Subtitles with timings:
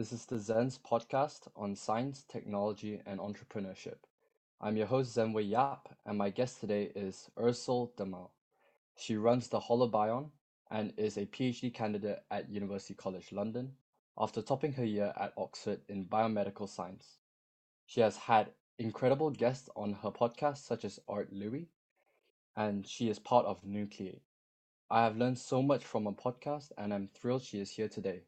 [0.00, 3.98] This is the Zen's podcast on science, technology, and entrepreneurship.
[4.58, 8.30] I'm your host, Zenwei Yap, and my guest today is Ursule Demau.
[8.96, 10.30] She runs the Holobion
[10.70, 13.72] and is a PhD candidate at University College London
[14.16, 17.18] after topping her year at Oxford in biomedical science.
[17.84, 21.68] She has had incredible guests on her podcast, such as Art Louis,
[22.56, 24.22] and she is part of Nucleate.
[24.90, 28.22] I have learned so much from her podcast, and I'm thrilled she is here today.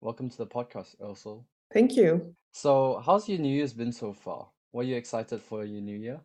[0.00, 1.44] Welcome to the podcast, Ursule.
[1.74, 2.34] Thank you.
[2.52, 4.48] So, how's your New Year's been so far?
[4.72, 6.20] Were you excited for your New Year?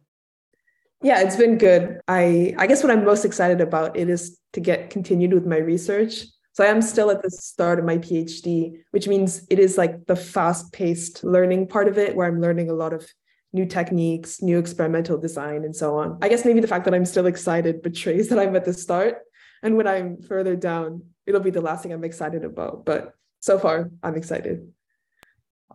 [1.02, 2.00] Yeah, it's been good.
[2.08, 5.58] I I guess what I'm most excited about it is to get continued with my
[5.58, 6.26] research.
[6.52, 10.06] So I am still at the start of my PhD, which means it is like
[10.06, 13.10] the fast-paced learning part of it where I'm learning a lot of
[13.54, 16.20] new techniques, new experimental design and so on.
[16.22, 19.18] I guess maybe the fact that I'm still excited betrays that I'm at the start
[19.64, 23.60] and when I'm further down, it'll be the last thing I'm excited about, but so
[23.60, 24.72] far I'm excited.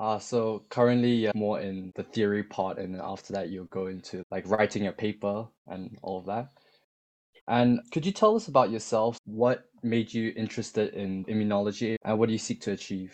[0.00, 3.88] Uh, so currently you're more in the theory part, and then after that you'll go
[3.88, 6.48] into like writing a paper and all of that.
[7.46, 9.19] And could you tell us about yourself?
[9.27, 13.12] What made you interested in immunology, and what do you seek to achieve?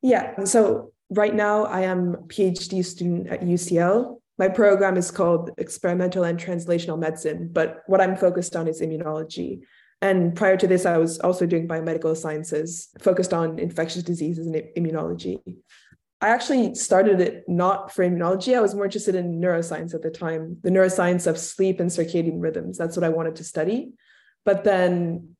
[0.00, 4.20] Yeah, so right now I am a PhD student at UCL.
[4.38, 9.60] My program is called Experimental and Translational Medicine, but what I'm focused on is immunology.
[10.04, 14.54] And prior to this, I was also doing biomedical sciences, focused on infectious diseases and
[14.76, 15.40] immunology.
[16.20, 18.54] I actually started it not for immunology.
[18.54, 22.42] I was more interested in neuroscience at the time, the neuroscience of sleep and circadian
[22.42, 22.76] rhythms.
[22.76, 23.94] That's what I wanted to study.
[24.44, 25.36] But then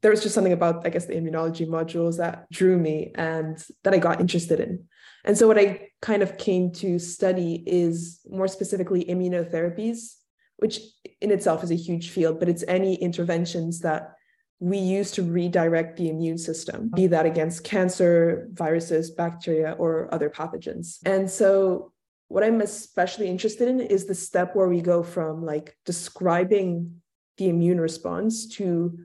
[0.00, 3.92] there was just something about, I guess, the immunology modules that drew me and that
[3.92, 4.84] I got interested in.
[5.26, 10.14] And so, what I kind of came to study is more specifically immunotherapies
[10.58, 10.80] which
[11.20, 14.14] in itself is a huge field, but it's any interventions that
[14.60, 20.28] we use to redirect the immune system, be that against cancer, viruses, bacteria, or other
[20.28, 20.98] pathogens.
[21.06, 21.92] And so,
[22.28, 27.00] what I'm especially interested in is the step where we go from like describing
[27.38, 28.98] the immune response to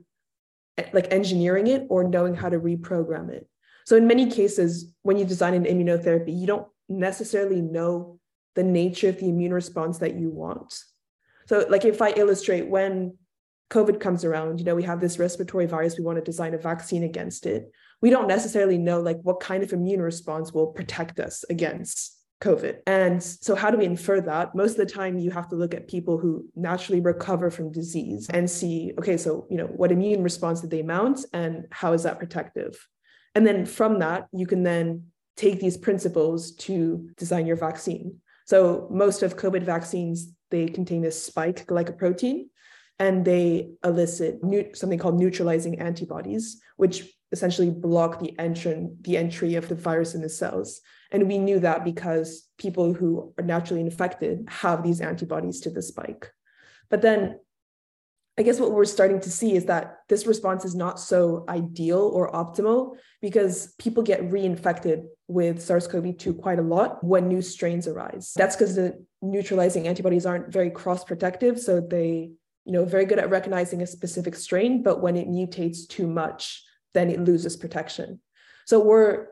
[0.92, 3.48] like engineering it or knowing how to reprogram it.
[3.86, 8.18] So, in many cases, when you design an immunotherapy, you don't necessarily know
[8.56, 10.74] the nature of the immune response that you want.
[11.46, 13.16] So, like if I illustrate when
[13.70, 16.58] COVID comes around, you know, we have this respiratory virus, we want to design a
[16.58, 17.70] vaccine against it.
[18.00, 22.78] We don't necessarily know like what kind of immune response will protect us against COVID.
[22.86, 24.54] And so, how do we infer that?
[24.54, 28.28] Most of the time, you have to look at people who naturally recover from disease
[28.30, 32.02] and see, okay, so, you know, what immune response did they mount and how is
[32.02, 32.76] that protective?
[33.34, 35.06] And then from that, you can then
[35.36, 38.20] take these principles to design your vaccine.
[38.46, 42.44] So, most of COVID vaccines they contain this spike glycoprotein
[43.00, 44.38] and they elicit
[44.74, 50.22] something called neutralizing antibodies, which essentially block the entry, the entry of the virus in
[50.22, 50.80] the cells.
[51.10, 55.82] And we knew that because people who are naturally infected have these antibodies to the
[55.82, 56.30] spike.
[56.88, 57.40] But then
[58.36, 62.00] I guess what we're starting to see is that this response is not so ideal
[62.00, 67.40] or optimal because people get reinfected with SARS CoV 2 quite a lot when new
[67.40, 68.32] strains arise.
[68.36, 71.60] That's because the neutralizing antibodies aren't very cross protective.
[71.60, 72.30] So they,
[72.64, 76.64] you know, very good at recognizing a specific strain, but when it mutates too much,
[76.92, 78.20] then it loses protection.
[78.66, 79.28] So we're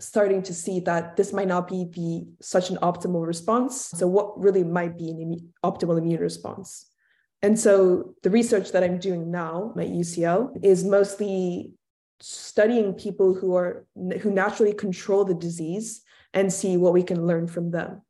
[0.00, 3.86] starting to see that this might not be the such an optimal response.
[3.94, 6.90] So what really might be an optimal immune response?
[7.42, 11.72] And so the research that I'm doing now at UCL is mostly
[12.20, 13.86] studying people who are
[14.20, 16.02] who naturally control the disease
[16.32, 18.02] and see what we can learn from them.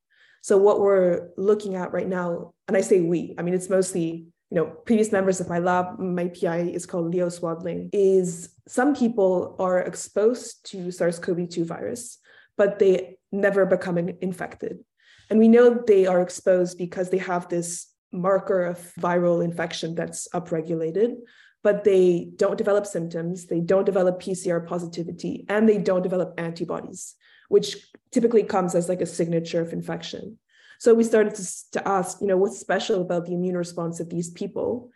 [0.42, 4.26] So what we're looking at right now, and I say we, I mean it's mostly
[4.50, 5.98] you know previous members of my lab.
[5.98, 7.91] My PI is called Leo Swadling.
[7.93, 12.19] Is some people are exposed to SARS-CoV-2 virus,
[12.56, 14.84] but they never become infected,
[15.31, 20.28] and we know they are exposed because they have this marker of viral infection that's
[20.34, 21.16] upregulated,
[21.62, 27.15] but they don't develop symptoms, they don't develop PCR positivity, and they don't develop antibodies,
[27.49, 27.76] which
[28.12, 30.38] typically comes as like a signature of infection.
[30.79, 34.11] So we started to, to ask, you know, what's special about the immune response of
[34.11, 34.91] these people?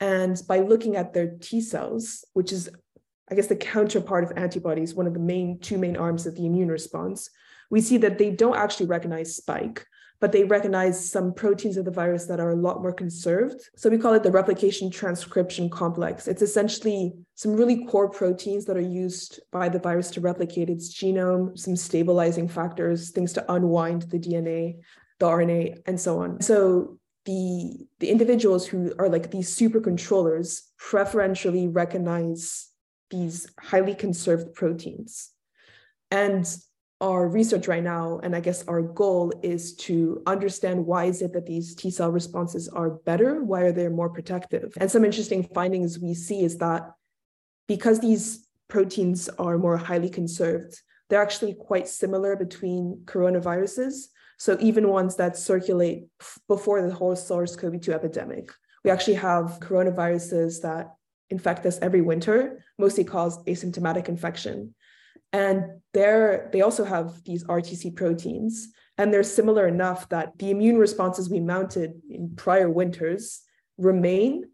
[0.00, 2.68] And by looking at their T cells, which is,
[3.30, 6.44] I guess, the counterpart of antibodies, one of the main two main arms of the
[6.44, 7.30] immune response,
[7.70, 9.86] we see that they don't actually recognize spike,
[10.22, 13.68] but they recognize some proteins of the virus that are a lot more conserved.
[13.74, 16.28] So we call it the replication transcription complex.
[16.28, 20.94] It's essentially some really core proteins that are used by the virus to replicate its
[20.94, 24.76] genome, some stabilizing factors, things to unwind the DNA,
[25.18, 26.40] the RNA, and so on.
[26.40, 32.68] So the, the individuals who are like these super controllers preferentially recognize
[33.10, 35.30] these highly conserved proteins.
[36.12, 36.46] And
[37.02, 41.32] our research right now, and I guess our goal is to understand why is it
[41.32, 43.42] that these T cell responses are better?
[43.42, 44.72] Why are they more protective?
[44.80, 46.92] And some interesting findings we see is that
[47.66, 54.06] because these proteins are more highly conserved, they're actually quite similar between coronaviruses.
[54.38, 56.06] So even ones that circulate
[56.48, 58.50] before the whole SARS-CoV-2 epidemic,
[58.84, 60.94] we actually have coronaviruses that
[61.30, 64.74] infect us every winter, mostly cause asymptomatic infection.
[65.32, 68.68] And they also have these RTC proteins,
[68.98, 73.42] and they're similar enough that the immune responses we mounted in prior winters
[73.78, 74.44] remain,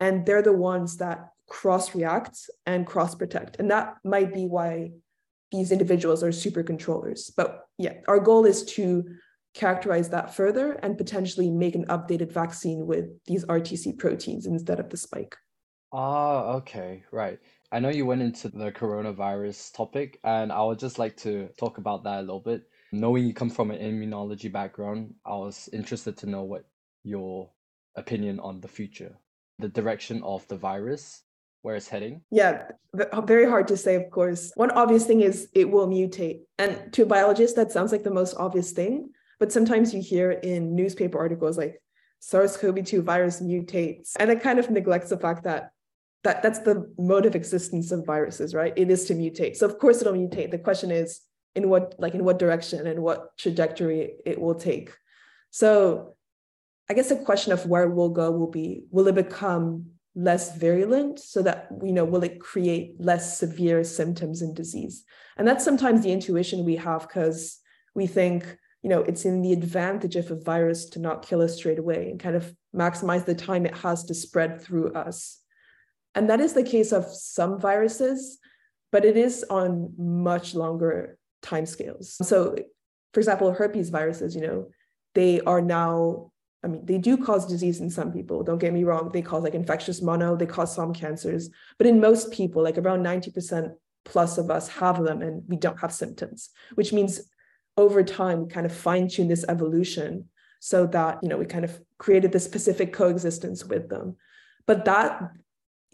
[0.00, 3.58] and they're the ones that cross react and cross protect.
[3.60, 4.90] And that might be why
[5.52, 7.30] these individuals are super controllers.
[7.36, 9.04] But yeah, our goal is to
[9.54, 14.90] characterize that further and potentially make an updated vaccine with these RTC proteins instead of
[14.90, 15.36] the spike.
[15.92, 17.38] Ah, okay, right.
[17.74, 21.78] I know you went into the coronavirus topic, and I would just like to talk
[21.78, 22.62] about that a little bit.
[22.92, 26.66] Knowing you come from an immunology background, I was interested to know what
[27.02, 27.50] your
[27.96, 29.18] opinion on the future,
[29.58, 31.24] the direction of the virus,
[31.62, 32.20] where it's heading.
[32.30, 32.70] Yeah,
[33.24, 34.52] very hard to say, of course.
[34.54, 36.42] One obvious thing is it will mutate.
[36.60, 39.10] And to a biologist, that sounds like the most obvious thing.
[39.40, 41.82] But sometimes you hear in newspaper articles like
[42.20, 44.12] SARS CoV 2 virus mutates.
[44.20, 45.72] And it kind of neglects the fact that
[46.24, 48.72] that that's the mode of existence of viruses, right?
[48.76, 49.56] It is to mutate.
[49.56, 50.50] So of course it'll mutate.
[50.50, 51.20] The question is
[51.54, 54.90] in what like in what direction and what trajectory it will take.
[55.50, 56.16] So
[56.90, 61.18] I guess the question of where we'll go will be will it become less virulent
[61.18, 65.04] so that you know will it create less severe symptoms and disease?
[65.36, 67.58] And that's sometimes the intuition we have because
[67.94, 71.56] we think you know it's in the advantage of a virus to not kill us
[71.56, 75.43] straight away and kind of maximize the time it has to spread through us
[76.14, 78.38] and that is the case of some viruses,
[78.92, 82.22] but it is on much longer timescales.
[82.24, 82.56] So,
[83.12, 84.68] for example, herpes viruses, you know,
[85.14, 86.30] they are now,
[86.62, 88.42] I mean, they do cause disease in some people.
[88.42, 89.10] Don't get me wrong.
[89.12, 91.50] They cause like infectious mono, they cause some cancers.
[91.78, 93.72] But in most people, like around 90%
[94.04, 97.20] plus of us have them and we don't have symptoms, which means
[97.76, 100.28] over time, we kind of fine tune this evolution
[100.60, 104.16] so that, you know, we kind of created this specific coexistence with them.
[104.66, 105.30] But that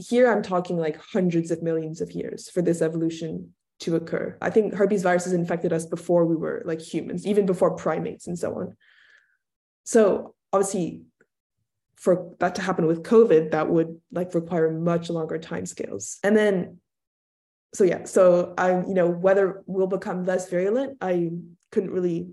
[0.00, 4.37] here I'm talking like hundreds of millions of years for this evolution to occur.
[4.41, 8.38] I think herpes viruses infected us before we were like humans, even before primates and
[8.38, 8.76] so on.
[9.85, 11.02] So obviously,
[11.97, 16.19] for that to happen with COVID, that would like require much longer timescales.
[16.23, 16.79] And then,
[17.75, 21.31] so yeah, so I, you know, whether we'll become less virulent, I
[21.73, 22.31] couldn't really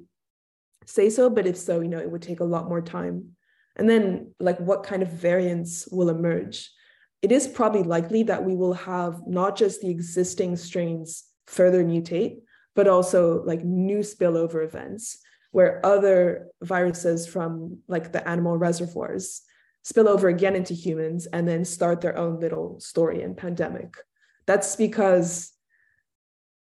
[0.86, 3.36] say so, but if so, you know, it would take a lot more time.
[3.76, 6.72] And then, like, what kind of variants will emerge?
[7.22, 12.38] It is probably likely that we will have not just the existing strains further mutate,
[12.76, 15.18] but also like new spillover events
[15.52, 19.42] where other viruses from like the animal reservoirs
[19.84, 23.96] spill over again into humans and then start their own little story and pandemic.
[24.46, 25.54] That's because,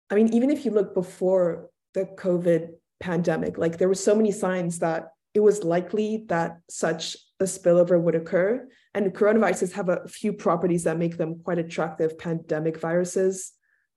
[0.09, 2.69] I mean, even if you look before the COVID
[2.99, 7.99] pandemic, like there were so many signs that it was likely that such a spillover
[8.01, 8.67] would occur.
[8.93, 13.53] And coronaviruses have a few properties that make them quite attractive pandemic viruses.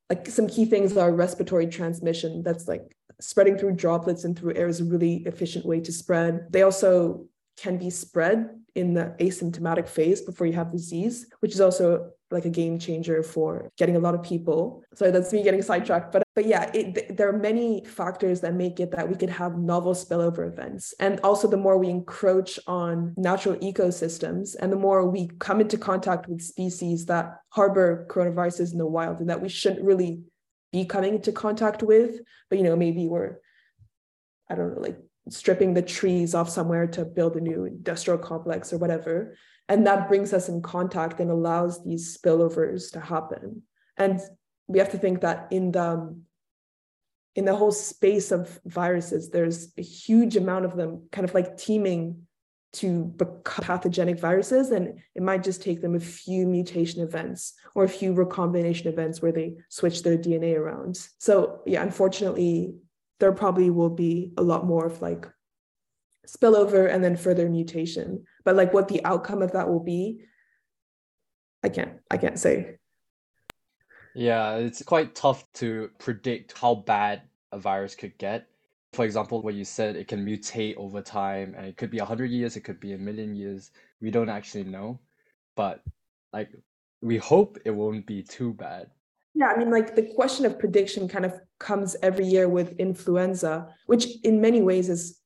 [0.09, 4.69] Like some key things are respiratory transmission, that's like spreading through droplets and through air
[4.69, 6.47] is a really efficient way to spread.
[6.51, 7.27] They also
[7.57, 12.45] can be spread in the asymptomatic phase before you have disease, which is also like
[12.45, 14.83] a game changer for getting a lot of people.
[14.95, 16.13] So that's me getting sidetracked.
[16.13, 19.59] But but yeah, it, there are many factors that make it that we could have
[19.59, 20.95] novel spillover events.
[21.01, 25.77] And also the more we encroach on natural ecosystems and the more we come into
[25.77, 30.23] contact with species that harbor coronaviruses in the wild and that we shouldn't really
[30.73, 33.39] be coming into contact with, but you know, maybe we're
[34.49, 38.73] I don't know, like stripping the trees off somewhere to build a new industrial complex
[38.73, 39.37] or whatever.
[39.71, 43.63] And that brings us in contact and allows these spillovers to happen.
[43.97, 44.21] And
[44.67, 46.21] we have to think that in the
[47.37, 51.57] in the whole space of viruses, there's a huge amount of them kind of like
[51.57, 52.27] teaming
[52.73, 54.71] to become pathogenic viruses.
[54.73, 59.23] And it might just take them a few mutation events or a few recombination events
[59.23, 60.99] where they switch their DNA around.
[61.19, 62.75] So yeah, unfortunately,
[63.21, 65.29] there probably will be a lot more of like
[66.27, 68.25] spillover and then further mutation.
[68.45, 70.21] But like what the outcome of that will be,
[71.63, 72.77] I can't I can't say.
[74.15, 78.47] Yeah, it's quite tough to predict how bad a virus could get.
[78.93, 82.29] For example, what you said, it can mutate over time and it could be 100
[82.31, 83.71] years, it could be a million years.
[84.01, 84.99] We don't actually know.
[85.55, 85.83] But
[86.33, 86.51] like
[87.01, 88.91] we hope it won't be too bad.
[89.35, 93.69] Yeah, I mean, like the question of prediction kind of comes every year with influenza,
[93.87, 95.20] which in many ways is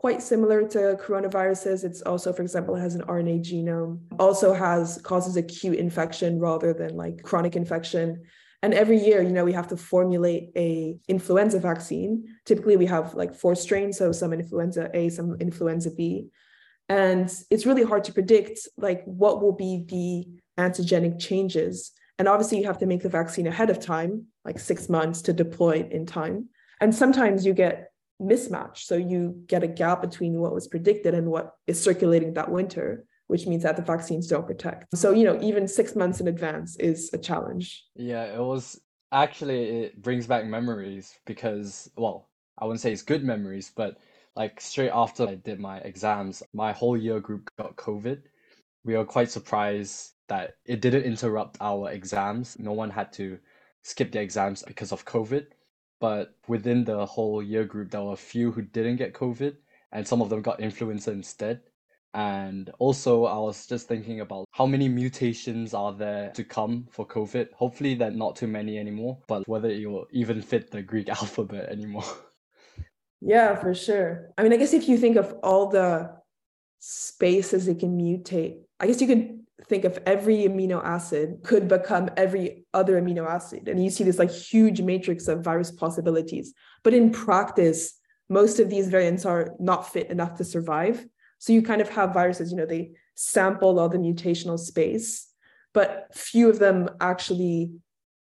[0.00, 1.84] quite similar to coronaviruses.
[1.84, 6.96] It's also, for example, has an RNA genome, also has causes acute infection rather than
[6.96, 8.22] like chronic infection.
[8.62, 12.24] And every year, you know, we have to formulate a influenza vaccine.
[12.46, 16.28] Typically, we have like four strains, so some influenza A, some influenza B.
[16.88, 22.58] And it's really hard to predict like what will be the antigenic changes and obviously,
[22.58, 25.90] you have to make the vaccine ahead of time, like six months to deploy it
[25.90, 26.50] in time.
[26.78, 27.89] And sometimes you get
[28.20, 28.78] mismatch.
[28.78, 33.04] So you get a gap between what was predicted and what is circulating that winter,
[33.28, 34.96] which means that the vaccines don't protect.
[34.96, 37.84] So, you know, even six months in advance is a challenge.
[37.94, 38.80] Yeah, it was
[39.12, 43.98] actually, it brings back memories because, well, I wouldn't say it's good memories, but
[44.36, 48.22] like straight after I did my exams, my whole year group got COVID.
[48.84, 52.58] We were quite surprised that it didn't interrupt our exams.
[52.58, 53.38] No one had to
[53.82, 55.46] skip the exams because of COVID.
[56.00, 59.56] But within the whole year group, there were a few who didn't get COVID,
[59.92, 61.60] and some of them got influenza instead.
[62.14, 67.06] And also, I was just thinking about how many mutations are there to come for
[67.06, 67.52] COVID.
[67.52, 71.08] Hopefully, there are not too many anymore, but whether it will even fit the Greek
[71.20, 72.04] alphabet anymore.
[73.20, 74.30] Yeah, for sure.
[74.38, 76.10] I mean, I guess if you think of all the
[76.78, 82.10] spaces it can mutate, I guess you could think of every amino acid could become
[82.16, 83.68] every other amino acid.
[83.68, 86.54] And you see this like huge matrix of virus possibilities.
[86.82, 87.98] But in practice,
[88.28, 91.04] most of these variants are not fit enough to survive.
[91.38, 95.28] So you kind of have viruses, you know, they sample all the mutational space,
[95.72, 97.72] but few of them actually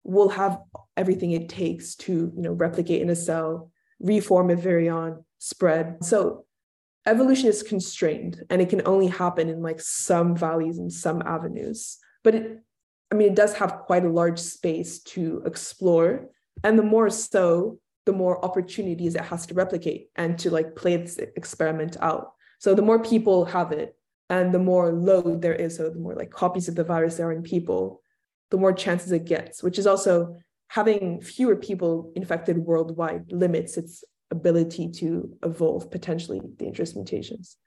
[0.03, 0.59] will have
[0.97, 6.03] everything it takes to, you know, replicate in a cell, reform a virion, spread.
[6.03, 6.45] So
[7.05, 11.97] evolution is constrained and it can only happen in like some valleys and some avenues.
[12.23, 12.59] But it
[13.11, 16.29] i mean it does have quite a large space to explore
[16.63, 20.97] and the more so the more opportunities it has to replicate and to like play
[20.97, 22.33] this experiment out.
[22.59, 23.95] So the more people have it
[24.29, 27.27] and the more load there is so the more like copies of the virus there
[27.27, 28.01] are in people
[28.49, 30.37] the more chances it gets which is also
[30.69, 37.57] having fewer people infected worldwide limits its ability to evolve potentially dangerous mutations.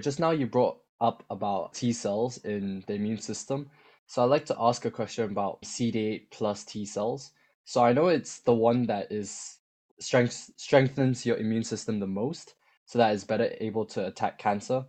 [0.00, 3.70] Just now, you brought up about T cells in the immune system.
[4.06, 7.32] So I'd like to ask a question about CD8 plus T cells.
[7.64, 9.58] So I know it's the one that is
[10.00, 12.54] strength strengthens your immune system the most,
[12.86, 14.84] so that is better able to attack cancer.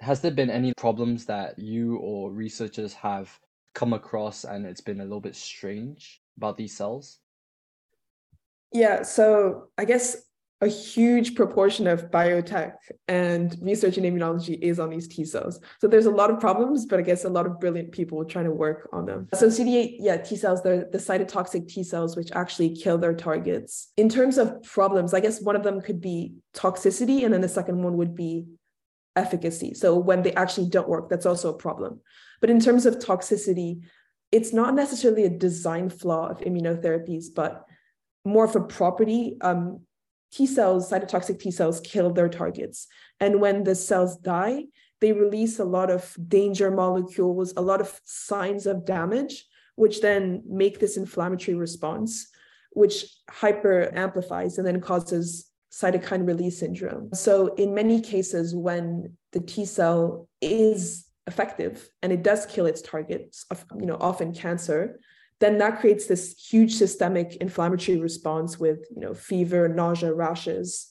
[0.00, 3.38] Has there been any problems that you or researchers have
[3.74, 7.18] come across and it's been a little bit strange about these cells?
[8.72, 10.16] Yeah, so I guess
[10.62, 12.72] a huge proportion of biotech
[13.08, 15.60] and research in immunology is on these T cells.
[15.80, 18.46] So there's a lot of problems, but I guess a lot of brilliant people trying
[18.46, 19.28] to work on them.
[19.34, 23.92] So CD8, yeah, T cells, they're the cytotoxic T cells, which actually kill their targets.
[23.98, 27.48] In terms of problems, I guess one of them could be toxicity, and then the
[27.48, 28.46] second one would be
[29.14, 29.74] efficacy.
[29.74, 32.00] So when they actually don't work, that's also a problem.
[32.40, 33.82] But in terms of toxicity,
[34.32, 37.66] it's not necessarily a design flaw of immunotherapies, but
[38.24, 39.36] more of a property.
[39.42, 39.80] Um,
[40.36, 42.88] T cells, cytotoxic T cells, kill their targets.
[43.20, 44.64] And when the cells die,
[45.00, 50.42] they release a lot of danger molecules, a lot of signs of damage, which then
[50.46, 52.28] make this inflammatory response,
[52.72, 57.14] which hyper amplifies and then causes cytokine release syndrome.
[57.14, 62.82] So, in many cases, when the T cell is effective and it does kill its
[62.82, 63.46] targets,
[63.78, 65.00] you know, often cancer,
[65.40, 70.88] then that creates this huge systemic inflammatory response with you know fever nausea rashes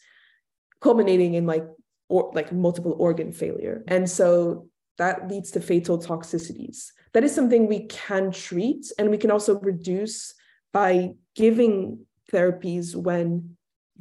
[0.82, 1.66] culminating in like
[2.10, 3.84] or like multiple organ failure.
[3.88, 6.92] And so that leads to fatal toxicities.
[7.14, 10.34] That is something we can treat and we can also reduce
[10.72, 13.58] by giving therapies when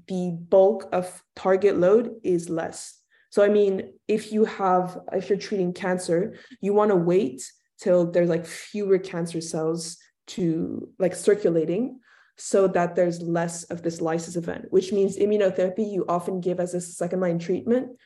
[0.09, 3.01] the bulk of target load is less.
[3.31, 7.43] So i mean if you have if you're treating cancer you want to wait
[7.81, 12.01] till there's like fewer cancer cells to like circulating
[12.37, 16.75] so that there's less of this lysis event, which means immunotherapy you often give as
[16.75, 17.97] a second line treatment.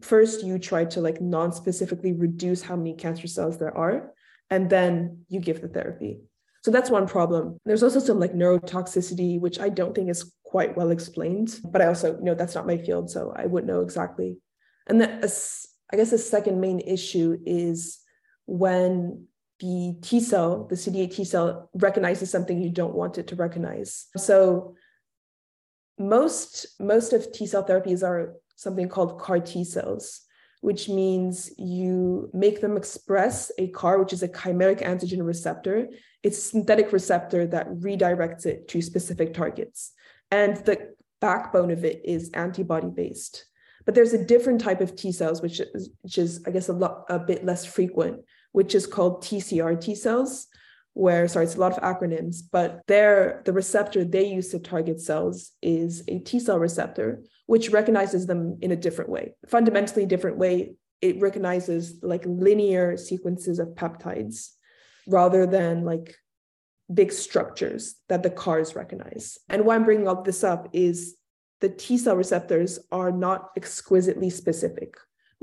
[0.00, 4.12] First, you try to like non specifically reduce how many cancer cells there are,
[4.50, 6.20] and then you give the therapy.
[6.62, 7.58] So that's one problem.
[7.64, 11.86] There's also some like neurotoxicity, which I don't think is quite well explained, but I
[11.86, 14.36] also you know that's not my field, so I wouldn't know exactly.
[14.86, 15.20] And then
[15.92, 17.98] I guess the second main issue is
[18.46, 19.26] when
[19.60, 24.06] the T cell, the CD8 T cell, recognizes something you don't want it to recognize.
[24.16, 24.74] So
[25.98, 30.22] most most of T cell therapies are something called CAR T cells,
[30.60, 35.88] which means you make them express a CAR, which is a chimeric antigen receptor.
[36.22, 39.92] It's a synthetic receptor that redirects it to specific targets.
[40.30, 43.46] And the backbone of it is antibody based.
[43.84, 46.72] But there's a different type of T cells, which is, which is I guess, a,
[46.72, 48.22] lot, a bit less frequent,
[48.54, 50.46] which is called TCR T cells,
[50.92, 55.00] where, sorry, it's a lot of acronyms, but there, the receptor they use to target
[55.00, 60.38] cells is a T cell receptor, which recognizes them in a different way, fundamentally different
[60.38, 60.76] way.
[61.02, 64.50] It recognizes like linear sequences of peptides
[65.08, 66.14] rather than like
[66.92, 69.36] big structures that the CARs recognize.
[69.48, 71.16] And why I'm bringing all this up is
[71.60, 74.94] the T cell receptors are not exquisitely specific,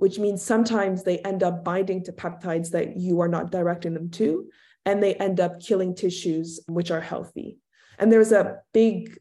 [0.01, 4.09] which means sometimes they end up binding to peptides that you are not directing them
[4.09, 4.49] to,
[4.83, 7.59] and they end up killing tissues which are healthy.
[7.99, 9.19] And there's a big,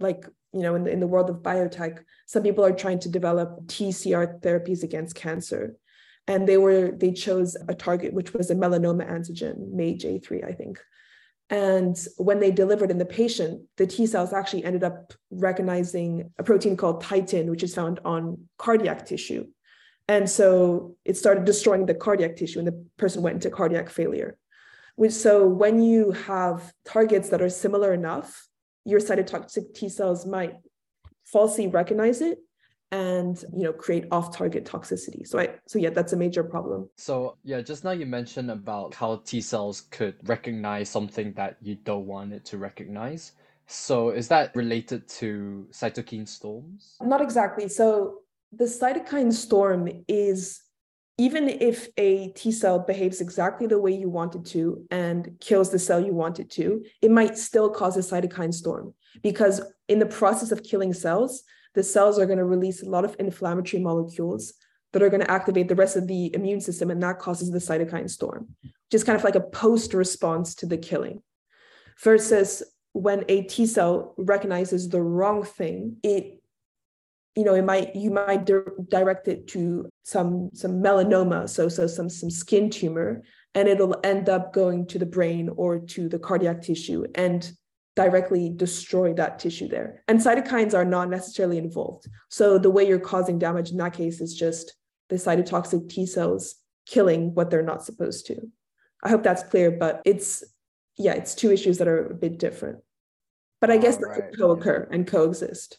[0.00, 3.10] like, you know, in the, in the world of biotech, some people are trying to
[3.10, 5.76] develop TCR therapies against cancer.
[6.26, 10.80] And they were, they chose a target, which was a melanoma antigen, MAGE-A3, I think.
[11.50, 16.42] And when they delivered in the patient, the T cells actually ended up recognizing a
[16.42, 19.48] protein called titin, which is found on cardiac tissue.
[20.08, 24.36] And so it started destroying the cardiac tissue, and the person went into cardiac failure.
[24.96, 28.46] Which, so when you have targets that are similar enough,
[28.84, 30.54] your cytotoxic T cells might
[31.24, 32.38] falsely recognize it
[32.94, 35.26] and you know create off-target toxicity.
[35.26, 36.88] So i so yeah that's a major problem.
[36.96, 41.74] So yeah just now you mentioned about how t cells could recognize something that you
[41.76, 43.32] don't want it to recognize.
[43.66, 46.96] So is that related to cytokine storms?
[47.00, 47.68] Not exactly.
[47.68, 48.20] So
[48.58, 50.60] the cytokine storm is
[51.16, 55.70] even if a T cell behaves exactly the way you want it to and kills
[55.70, 60.00] the cell you want it to, it might still cause a cytokine storm because in
[60.00, 61.44] the process of killing cells,
[61.74, 64.54] the cells are going to release a lot of inflammatory molecules
[64.92, 67.58] that are going to activate the rest of the immune system, and that causes the
[67.58, 68.48] cytokine storm,
[68.90, 71.20] just kind of like a post response to the killing.
[72.00, 76.40] Versus when a T cell recognizes the wrong thing, it
[77.36, 81.86] you know, it might you might di- direct it to some some melanoma, so so
[81.86, 83.22] some some skin tumor,
[83.54, 87.52] and it'll end up going to the brain or to the cardiac tissue, and
[87.96, 90.02] directly destroy that tissue there.
[90.08, 92.06] And cytokines are not necessarily involved.
[92.28, 94.74] So the way you're causing damage in that case is just
[95.08, 98.36] the cytotoxic T cells killing what they're not supposed to.
[99.02, 100.42] I hope that's clear, but it's
[100.96, 102.78] yeah, it's two issues that are a bit different.
[103.60, 104.30] But I guess right.
[104.30, 105.78] they co-occur and coexist.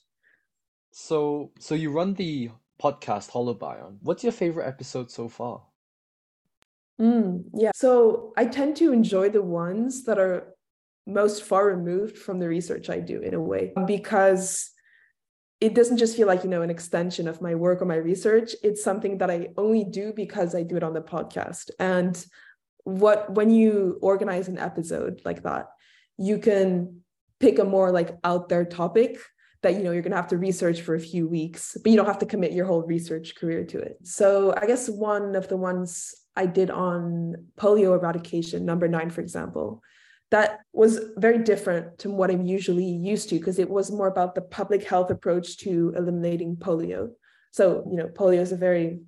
[0.97, 3.97] So so you run the podcast Holobion.
[4.01, 5.62] What's your favorite episode so far?
[7.01, 7.71] Mm, yeah.
[7.75, 10.55] So I tend to enjoy the ones that are
[11.05, 14.71] most far removed from the research I do in a way because
[15.60, 18.55] it doesn't just feel like you know an extension of my work or my research
[18.63, 22.25] it's something that I only do because I do it on the podcast and
[22.86, 25.67] what when you organize an episode like that
[26.17, 27.01] you can
[27.39, 29.19] pick a more like out there topic
[29.65, 31.97] that you know you're going to have to research for a few weeks but you
[31.97, 35.47] don't have to commit your whole research career to it so i guess one of
[35.47, 39.82] the ones i did on polio eradication number 9 for example
[40.32, 44.36] that was very different to what I'm usually used to because it was more about
[44.36, 47.12] the public health approach to eliminating polio.
[47.51, 49.01] So, you know, polio is a very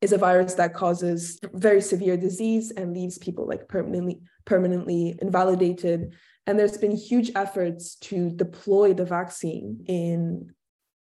[0.00, 6.14] is a virus that causes very severe disease and leaves people like permanently permanently invalidated.
[6.46, 10.50] And there's been huge efforts to deploy the vaccine in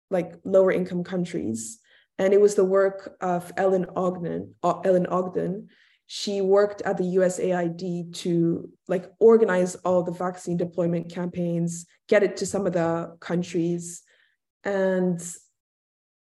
[0.09, 1.79] like lower income countries.
[2.19, 5.69] And it was the work of Ellen Ogden, Ellen Ogden,
[6.05, 12.37] she worked at the USAID to like organize all the vaccine deployment campaigns, get it
[12.37, 14.03] to some of the countries.
[14.63, 15.21] And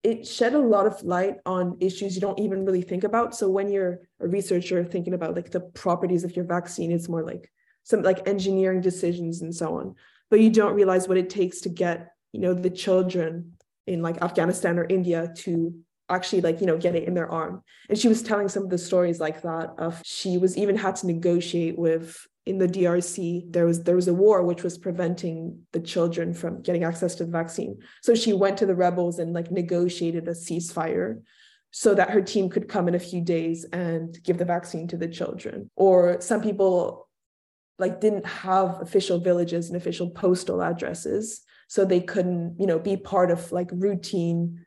[0.04, 3.36] it shed a lot of light on issues you don't even really think about.
[3.36, 7.24] So when you're a researcher thinking about like the properties of your vaccine, it's more
[7.24, 7.52] like
[7.88, 9.96] some like engineering decisions and so on.
[10.30, 13.54] But you don't realize what it takes to get, you know, the children
[13.86, 15.74] in like Afghanistan or India to
[16.10, 17.64] actually like you know get it in their arm.
[17.90, 20.98] And she was telling some of the stories like that of she was even had
[20.98, 25.60] to negotiate with in the DRC there was there was a war which was preventing
[25.72, 27.78] the children from getting access to the vaccine.
[28.04, 31.22] So she went to the rebels and like negotiated a ceasefire
[31.72, 34.98] so that her team could come in a few days and give the vaccine to
[34.98, 35.70] the children.
[35.76, 37.07] Or some people
[37.80, 42.98] like didn't have official villages and official postal addresses so they couldn't you know be
[42.98, 44.66] part of like routine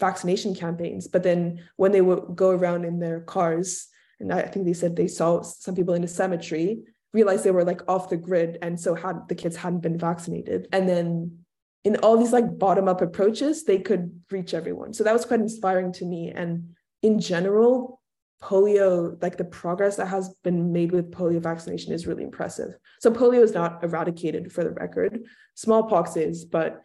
[0.00, 1.06] vaccination campaigns.
[1.06, 3.86] But then when they would go around in their cars,
[4.18, 6.80] and I think they said they saw some people in a cemetery,
[7.12, 10.68] realized they were like off the grid, and so had the kids hadn't been vaccinated,
[10.72, 11.38] and then
[11.84, 14.92] in all these like bottom up approaches, they could reach everyone.
[14.92, 16.30] So that was quite inspiring to me.
[16.30, 17.99] And in general,
[18.42, 22.74] polio, like the progress that has been made with polio vaccination is really impressive.
[23.00, 25.24] So polio is not eradicated for the record.
[25.54, 26.82] Smallpox is, but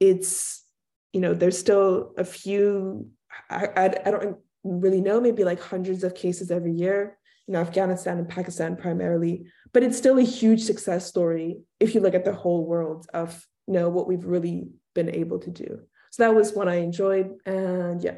[0.00, 0.64] it's,
[1.12, 3.08] you know, there's still a few,
[3.48, 8.18] I, I, I don't really know, maybe like hundreds of cases every year, know, Afghanistan
[8.18, 12.32] and Pakistan primarily, but it's still a huge success story if you look at the
[12.32, 15.80] whole world of, you know, what we've really been able to do.
[16.10, 17.30] So that was one I enjoyed.
[17.46, 18.16] And yeah,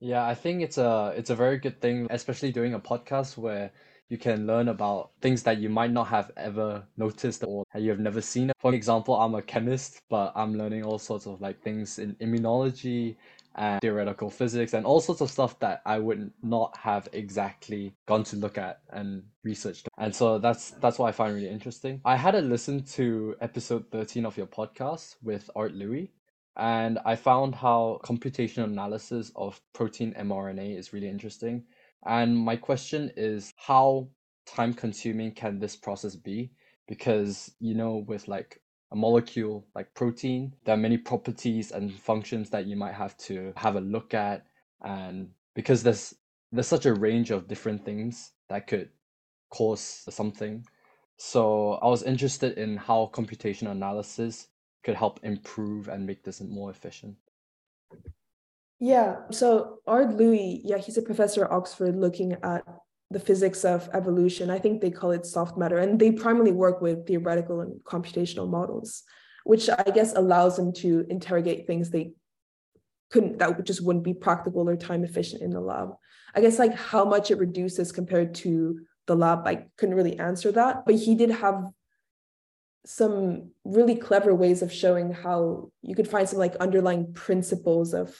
[0.00, 3.70] yeah, I think it's a it's a very good thing, especially doing a podcast where
[4.08, 7.98] you can learn about things that you might not have ever noticed or you have
[7.98, 8.52] never seen.
[8.60, 13.16] For example, I'm a chemist, but I'm learning all sorts of like things in immunology
[13.56, 18.22] and theoretical physics and all sorts of stuff that I would not have exactly gone
[18.24, 19.88] to look at and researched.
[19.98, 22.00] And so that's that's what I find really interesting.
[22.04, 26.12] I had a listen to episode 13 of your podcast with Art Louis
[26.56, 31.64] and I found how computational analysis of protein mRNA is really interesting.
[32.06, 34.08] And my question is how
[34.46, 36.52] time consuming can this process be?
[36.88, 38.60] Because, you know, with like
[38.92, 43.52] a molecule like protein, there are many properties and functions that you might have to
[43.56, 44.46] have a look at.
[44.82, 46.14] And because there's
[46.52, 48.88] there's such a range of different things that could
[49.50, 50.64] cause something.
[51.18, 54.48] So I was interested in how computational analysis
[54.86, 57.16] could help improve and make this more efficient?
[58.78, 59.16] Yeah.
[59.32, 62.62] So Art Louis, yeah, he's a professor at Oxford looking at
[63.10, 64.48] the physics of evolution.
[64.48, 68.48] I think they call it soft matter, and they primarily work with theoretical and computational
[68.48, 69.02] models,
[69.44, 72.12] which I guess allows them to interrogate things they
[73.10, 75.90] couldn't that just wouldn't be practical or time efficient in the lab.
[76.34, 80.52] I guess like how much it reduces compared to the lab, I couldn't really answer
[80.52, 80.84] that.
[80.86, 81.72] But he did have
[82.86, 88.16] some really clever ways of showing how you could find some like underlying principles of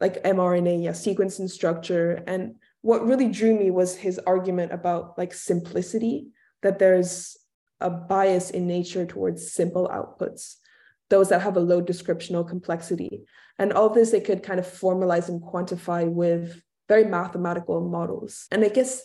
[0.00, 2.22] like mRNA, yeah, sequence and structure.
[2.26, 6.28] And what really drew me was his argument about like simplicity,
[6.62, 7.36] that there's
[7.80, 10.54] a bias in nature towards simple outputs,
[11.10, 13.24] those that have a low descriptional complexity.
[13.58, 18.46] And all this they could kind of formalize and quantify with very mathematical models.
[18.50, 19.02] And I guess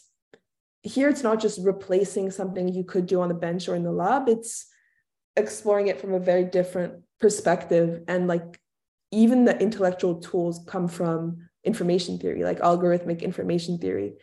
[0.84, 3.92] here it's not just replacing something you could do on the bench or in the
[3.92, 4.30] lab.
[4.30, 4.68] It's
[5.36, 8.04] exploring it from a very different perspective.
[8.08, 8.60] And like
[9.12, 14.14] even the intellectual tools come from information theory like algorithmic information theory.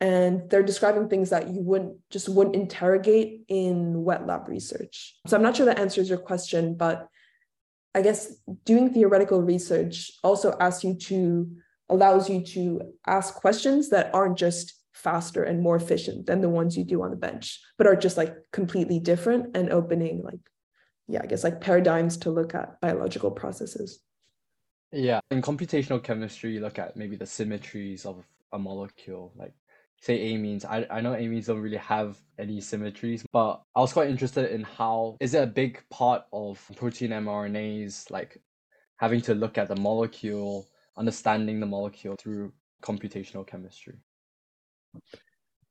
[0.00, 5.16] And they're describing things that you wouldn't just wouldn't interrogate in wet lab research.
[5.26, 7.06] So i'm not sure that answers your question but
[7.94, 8.34] i guess
[8.64, 11.50] doing theoretical research also asks you to
[11.90, 16.76] allows you to ask questions that aren't just faster and more efficient than the ones
[16.76, 20.40] you do on the bench, but are just like completely different and opening like,
[21.08, 24.00] yeah, I guess like paradigms to look at biological processes.
[24.92, 29.54] Yeah, in computational chemistry, you look at maybe the symmetries of a molecule, like
[30.00, 30.64] say amines.
[30.64, 34.62] I, I know amines don't really have any symmetries, but I was quite interested in
[34.62, 38.42] how is it a big part of protein mRNAs, like
[38.96, 43.94] having to look at the molecule, understanding the molecule through computational chemistry?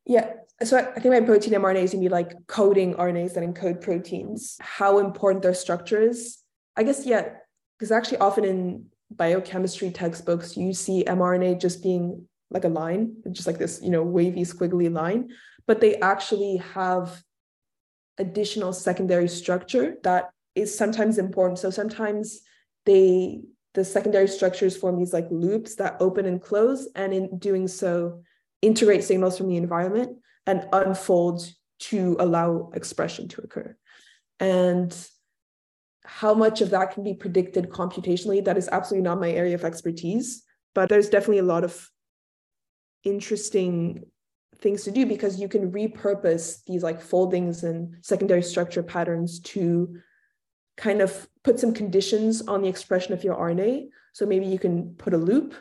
[0.06, 0.32] Yeah.
[0.62, 3.80] So I think my protein mRNA is going to be like coding RNAs that encode
[3.80, 6.38] proteins, how important their structure is.
[6.76, 7.30] I guess, yeah,
[7.78, 13.46] because actually often in biochemistry textbooks, you see mRNA just being like a line, just
[13.46, 15.30] like this, you know, wavy, squiggly line,
[15.66, 17.22] but they actually have
[18.18, 21.58] additional secondary structure that is sometimes important.
[21.58, 22.40] So sometimes
[22.84, 23.40] they,
[23.74, 26.88] the secondary structures form these like loops that open and close.
[26.94, 28.22] And in doing so,
[28.62, 33.76] integrate signals from the environment and unfold to allow expression to occur.
[34.38, 34.94] And
[36.04, 39.64] how much of that can be predicted computationally, that is absolutely not my area of
[39.64, 40.42] expertise,
[40.74, 41.88] but there's definitely a lot of
[43.04, 44.04] interesting
[44.60, 49.96] things to do because you can repurpose these like foldings and secondary structure patterns to
[50.76, 53.88] kind of put some conditions on the expression of your RNA.
[54.12, 55.54] So maybe you can put a loop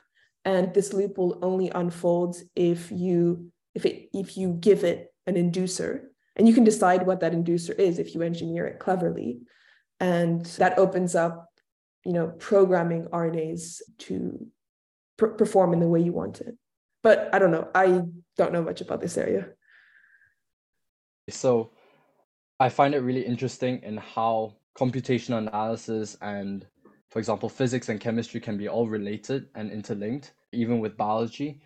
[0.50, 5.36] and this loop will only unfold if you if it if you give it an
[5.36, 6.02] inducer.
[6.36, 9.42] And you can decide what that inducer is if you engineer it cleverly.
[10.00, 11.46] And that opens up
[12.06, 14.48] you know programming rnas to
[15.18, 16.58] pr- perform in the way you want it.
[17.04, 17.68] But i don't know.
[17.76, 18.02] I
[18.38, 19.50] don't know much about this area.
[21.30, 21.72] So
[22.60, 26.66] i find it really interesting in how computational analysis and
[27.10, 31.62] for example, physics and chemistry can be all related and interlinked, even with biology.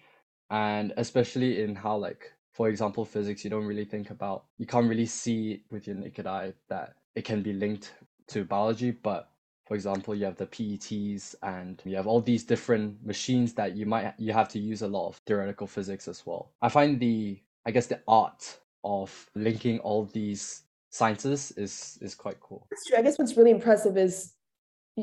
[0.49, 4.87] And especially in how, like, for example, physics, you don't really think about, you can't
[4.87, 7.93] really see with your naked eye that it can be linked
[8.27, 9.29] to biology, but
[9.65, 13.85] for example, you have the PETs and you have all these different machines that you
[13.85, 16.51] might you have to use a lot of theoretical physics as well.
[16.61, 22.39] I find the I guess the art of linking all these sciences is is quite
[22.41, 22.67] cool.
[22.87, 22.97] True.
[22.97, 24.33] I guess what's really impressive is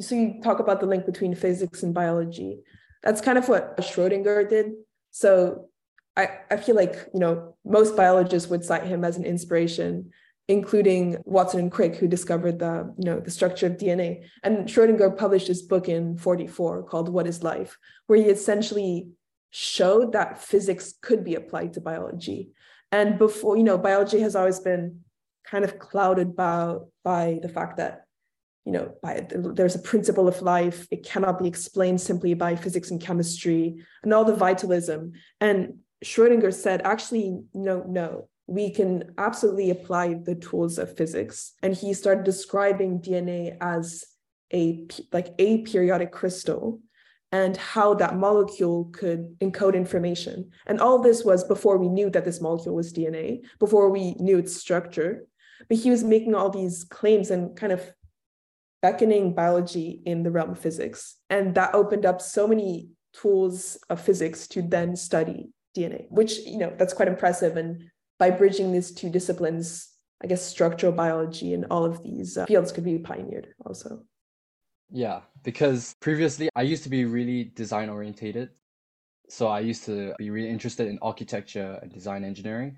[0.01, 2.61] so you talk about the link between physics and biology.
[3.03, 4.73] That's kind of what Schrodinger did.
[5.11, 5.69] So
[6.17, 10.11] I, I feel like, you know, most biologists would cite him as an inspiration
[10.51, 14.25] including Watson and Crick, who discovered the, you know, the structure of DNA.
[14.43, 19.11] And Schrodinger published his book in 44 called What is Life, where he essentially
[19.51, 22.51] showed that physics could be applied to biology.
[22.91, 25.03] And before, you know, biology has always been
[25.45, 28.07] kind of clouded by, by the fact that,
[28.65, 30.87] you know, by, there's a principle of life.
[30.91, 35.13] It cannot be explained simply by physics and chemistry and all the vitalism.
[35.41, 41.53] And Schrodinger said, actually, no, no, we can absolutely apply the tools of physics.
[41.63, 44.05] And he started describing DNA as
[44.53, 46.81] a like a periodic crystal
[47.33, 50.51] and how that molecule could encode information.
[50.67, 54.39] And all this was before we knew that this molecule was DNA, before we knew
[54.39, 55.27] its structure.
[55.69, 57.93] But he was making all these claims and kind of
[58.83, 61.17] beckoning biology in the realm of physics.
[61.29, 66.59] And that opened up so many tools of physics to then study DNA, which, you
[66.59, 67.57] know, that's quite impressive.
[67.57, 69.89] And by bridging these two disciplines,
[70.23, 74.03] I guess structural biology and all of these uh, fields could be pioneered also.
[74.91, 78.51] Yeah, because previously I used to be really design orientated.
[79.29, 82.77] So I used to be really interested in architecture and design engineering.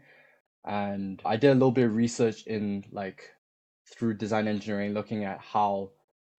[0.64, 3.30] And I did a little bit of research in like
[3.86, 5.90] through design engineering, looking at how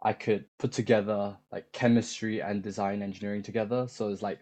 [0.02, 3.88] I could put together like chemistry and design engineering together.
[3.88, 4.40] So it's like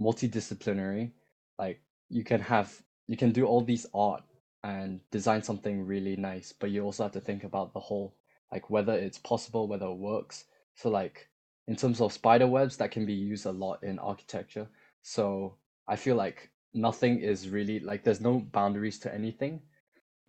[0.00, 1.12] multidisciplinary.
[1.58, 4.22] Like you can have you can do all these art
[4.64, 8.16] and design something really nice, but you also have to think about the whole
[8.52, 10.44] like whether it's possible, whether it works.
[10.74, 11.28] So like
[11.68, 14.68] in terms of spider webs, that can be used a lot in architecture.
[15.02, 15.56] So
[15.86, 19.60] I feel like nothing is really like there's no boundaries to anything.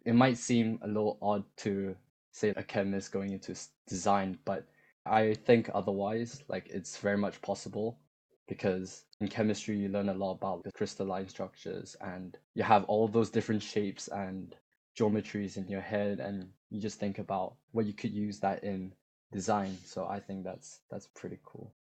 [0.06, 1.96] It might seem a little odd to
[2.32, 3.56] say a chemist going into
[3.88, 4.68] design, but
[5.06, 8.00] I think otherwise, like it's very much possible
[8.48, 13.08] because in chemistry you learn a lot about the crystalline structures and you have all
[13.08, 14.56] those different shapes and
[14.98, 18.94] geometries in your head and you just think about what you could use that in
[19.32, 19.78] design.
[19.86, 21.74] So i think that's that's pretty cool.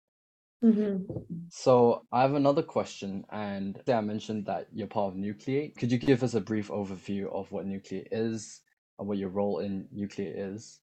[0.63, 1.03] Mm-hmm.
[1.49, 5.77] so i have another question and i mentioned that you're part of nucleate.
[5.77, 8.61] Could you give us a brief overview of what nucleate is
[8.99, 10.79] and what your role in nucleate is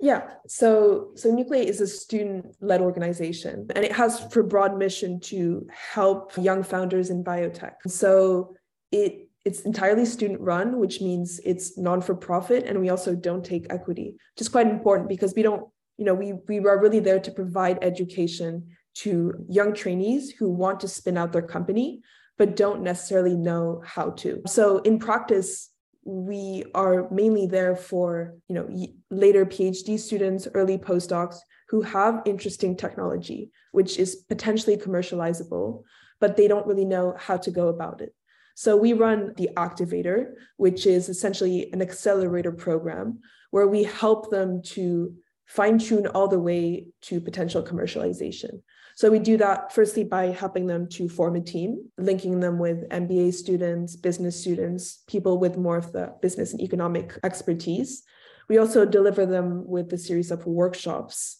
[0.00, 5.66] yeah, so so Nucleate is a student-led organization, and it has for broad mission to
[5.70, 7.74] help young founders in biotech.
[7.86, 8.54] So
[8.90, 14.40] it it's entirely student-run, which means it's non-for-profit, and we also don't take equity, which
[14.40, 15.64] is quite important because we don't,
[15.98, 20.80] you know, we we are really there to provide education to young trainees who want
[20.80, 22.00] to spin out their company
[22.38, 24.42] but don't necessarily know how to.
[24.46, 25.70] So in practice,
[26.06, 28.68] we are mainly there for you know
[29.10, 31.38] later phd students early postdocs
[31.68, 35.82] who have interesting technology which is potentially commercializable
[36.20, 38.14] but they don't really know how to go about it.
[38.54, 44.62] So we run the activator which is essentially an accelerator program where we help them
[44.74, 45.14] to
[45.46, 48.62] fine tune all the way to potential commercialization
[48.96, 52.88] so we do that firstly by helping them to form a team, linking them with
[52.88, 58.04] MBA students, business students, people with more of the business and economic expertise.
[58.48, 61.36] We also deliver them with a series of workshops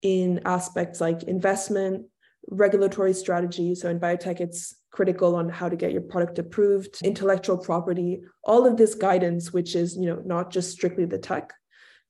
[0.00, 2.06] in aspects like investment,
[2.48, 3.74] regulatory strategy.
[3.74, 8.66] So in biotech, it's critical on how to get your product approved, intellectual property, all
[8.66, 11.52] of this guidance, which is, you know, not just strictly the tech.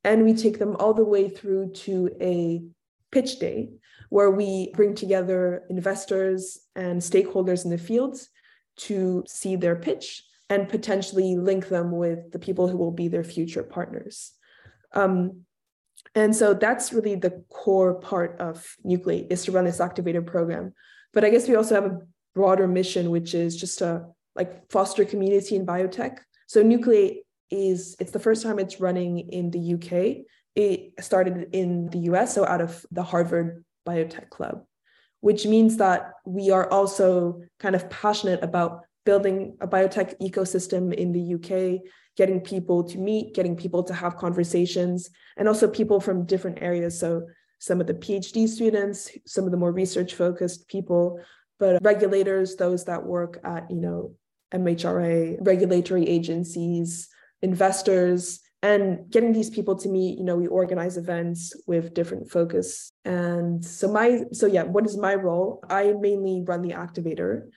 [0.05, 2.63] And we take them all the way through to a
[3.11, 3.71] pitch day
[4.15, 8.29] where we bring together investors and stakeholders in the fields
[8.77, 13.25] to see their pitch and potentially link them with the people who will be their
[13.25, 14.31] future partners.
[14.93, 15.41] Um,
[16.15, 20.75] and so that's really the core part of Nucleate is to run this activator program.
[21.13, 21.99] But I guess we also have a
[22.37, 26.19] broader mission, which is just to like foster community in biotech.
[26.47, 30.25] So Nucleate is it's the first time it's running in the UK.
[30.55, 34.65] It started in the US, so out of the Harvard Biotech Club,
[35.21, 41.13] which means that we are also kind of passionate about building a biotech ecosystem in
[41.13, 41.81] the UK,
[42.17, 46.99] getting people to meet, getting people to have conversations, and also people from different areas.
[46.99, 47.23] So
[47.59, 51.21] some of the PhD students, some of the more research focused people,
[51.59, 54.15] but regulators, those that work at, you know,
[54.53, 57.09] MHRA, regulatory agencies,
[57.43, 62.91] investors, and getting these people to meet you know we organize events with different focus.
[63.05, 65.63] And so my so yeah what is my role?
[65.69, 67.51] I mainly run the activator.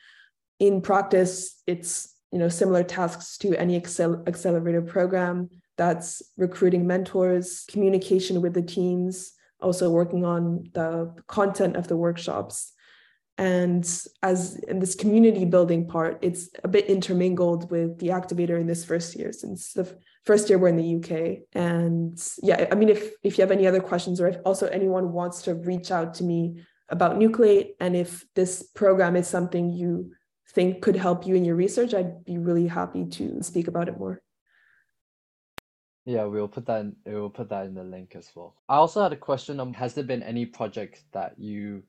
[0.60, 5.50] In practice it's you know similar tasks to any accel- accelerator program.
[5.78, 12.74] That's recruiting mentors communication with the teams also working on the content of the workshops
[13.38, 13.84] and
[14.24, 18.84] as in this community building part it's a bit intermingled with the activator in this
[18.84, 23.12] first year since the first year we're in the uk and yeah i mean if
[23.24, 26.24] if you have any other questions or if also anyone wants to reach out to
[26.24, 30.12] me about nucleate and if this program is something you
[30.54, 34.00] think could help you in your research i'd be really happy to speak about it
[34.00, 34.22] more
[36.10, 38.56] yeah, we'll put that in, we'll put that in the link as well.
[38.70, 41.84] I also had a question on has there been any project that you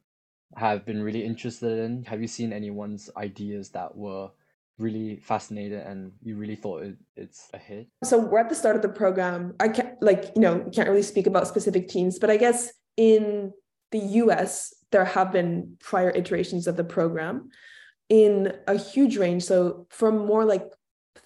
[0.56, 2.04] have been really interested in?
[2.04, 4.30] Have you seen anyone's ideas that were
[4.78, 7.88] really fascinated and you really thought it, it's a hit?
[8.04, 9.54] So we're at the start of the program.
[9.60, 13.52] I can't like, you know, can't really speak about specific teams, but I guess in
[13.90, 17.50] the US, there have been prior iterations of the program
[18.08, 19.44] in a huge range.
[19.44, 20.64] So from more like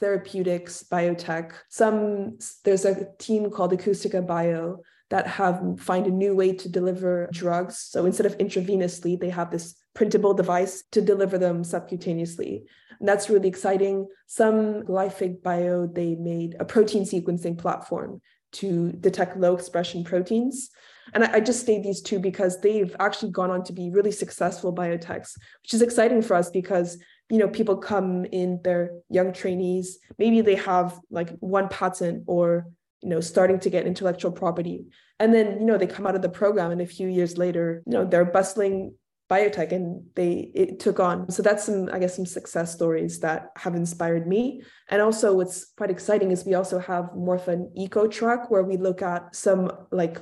[0.00, 1.52] therapeutics, biotech.
[1.68, 4.80] Some there's a team called Acoustica Bio
[5.12, 7.76] that have find a new way to deliver drugs.
[7.90, 12.62] So instead of intravenously, they have this printable device to deliver them subcutaneously.
[12.98, 14.06] And that's really exciting.
[14.26, 18.22] Some Glyphic Bio, they made a protein sequencing platform
[18.52, 20.70] to detect low expression proteins.
[21.12, 24.12] And I, I just state these two because they've actually gone on to be really
[24.12, 26.96] successful biotechs, which is exciting for us because
[27.28, 32.66] you know people come in they're young trainees maybe they have like one patent or
[33.02, 34.86] you know starting to get intellectual property.
[35.18, 37.82] And then you know they come out of the program and a few years later
[37.86, 38.94] you know they're bustling
[39.30, 41.30] biotech and they it took on.
[41.30, 44.62] So that's some i guess some success stories that have inspired me.
[44.88, 48.62] And also what's quite exciting is we also have more of an eco track where
[48.62, 50.18] we look at some like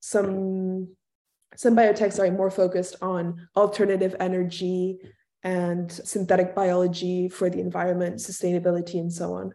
[0.00, 0.88] some
[1.56, 4.98] some biotechs are more focused on alternative energy
[5.42, 9.52] and synthetic biology for the environment, sustainability, and so on.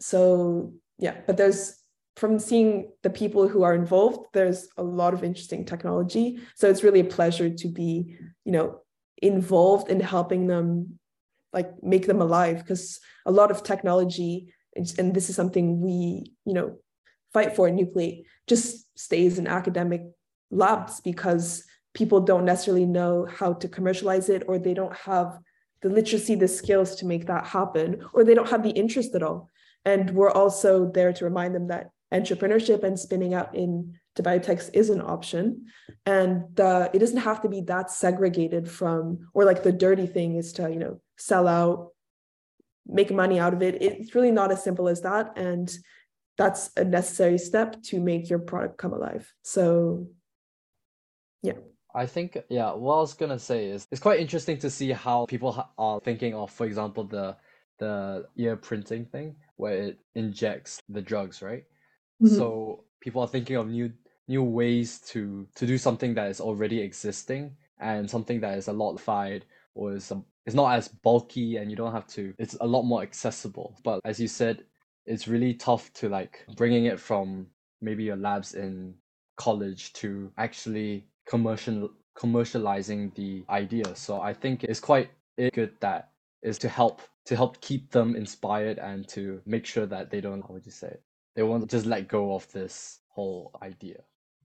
[0.00, 1.80] So, yeah, but there's
[2.16, 6.38] from seeing the people who are involved, there's a lot of interesting technology.
[6.54, 8.80] So it's really a pleasure to be, you know,
[9.20, 10.98] involved in helping them
[11.52, 16.52] like make them alive because a lot of technology and this is something we you
[16.52, 16.76] know
[17.32, 20.02] fight for in nucleate just stays in academic
[20.50, 25.38] labs because people don't necessarily know how to commercialize it or they don't have
[25.82, 29.22] the literacy the skills to make that happen or they don't have the interest at
[29.22, 29.50] all
[29.84, 34.70] and we're also there to remind them that entrepreneurship and spinning out in to biotechs
[34.72, 35.66] is an option.
[36.06, 40.52] And it doesn't have to be that segregated from or like the dirty thing is
[40.54, 41.90] to you know sell out
[42.86, 43.80] make money out of it.
[43.82, 45.36] It's really not as simple as that.
[45.36, 45.72] And
[46.36, 49.32] that's a necessary step to make your product come alive.
[49.42, 50.06] So
[51.42, 51.54] yeah.
[51.94, 52.72] I think yeah.
[52.72, 56.34] What I was gonna say is it's quite interesting to see how people are thinking
[56.34, 57.36] of, for example, the
[57.78, 61.64] the ear printing thing where it injects the drugs, right?
[62.22, 62.36] Mm-hmm.
[62.36, 63.92] So people are thinking of new
[64.26, 68.72] new ways to to do something that is already existing and something that is a
[68.72, 72.56] lot fied or is some it's not as bulky and you don't have to it's
[72.62, 74.64] a lot more accessible but as you said
[75.04, 77.46] it's really tough to like bringing it from
[77.82, 78.94] maybe your labs in
[79.36, 83.94] college to actually commercial commercializing the idea.
[83.96, 85.10] So I think it's quite
[85.52, 86.10] good that
[86.42, 90.42] is to help to help keep them inspired and to make sure that they don't
[90.42, 90.96] how would you say?
[91.34, 94.00] They won't just let go of this whole idea.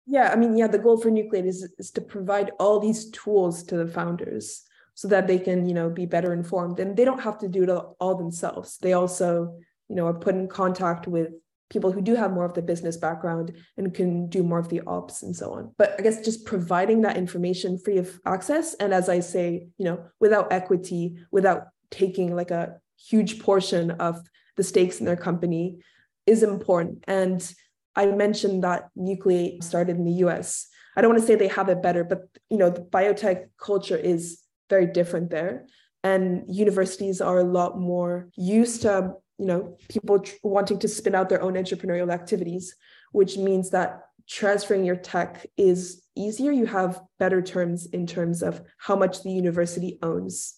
[0.06, 3.64] Yeah, I mean, yeah, the goal for Nucleate is is to provide all these tools
[3.64, 4.64] to the founders
[4.96, 6.80] so that they can, you know, be better informed.
[6.80, 8.78] And they don't have to do it all themselves.
[8.80, 9.56] They also,
[9.88, 11.30] you know, are put in contact with
[11.70, 14.82] people who do have more of the business background and can do more of the
[14.88, 15.74] ops and so on.
[15.78, 18.74] But I guess just providing that information free of access.
[18.74, 24.20] And as I say, you know, without equity, without taking like a huge portion of
[24.58, 25.80] the stakes in their company
[26.26, 27.04] is important.
[27.08, 27.54] And
[27.96, 30.68] I mentioned that Nucleate started in the US.
[30.96, 33.98] I don't want to say they have it better, but you know, the biotech culture
[33.98, 35.66] is very different there.
[36.04, 41.16] And universities are a lot more used to you know people tr- wanting to spin
[41.16, 42.76] out their own entrepreneurial activities
[43.12, 48.62] which means that transferring your tech is easier you have better terms in terms of
[48.78, 50.56] how much the university owns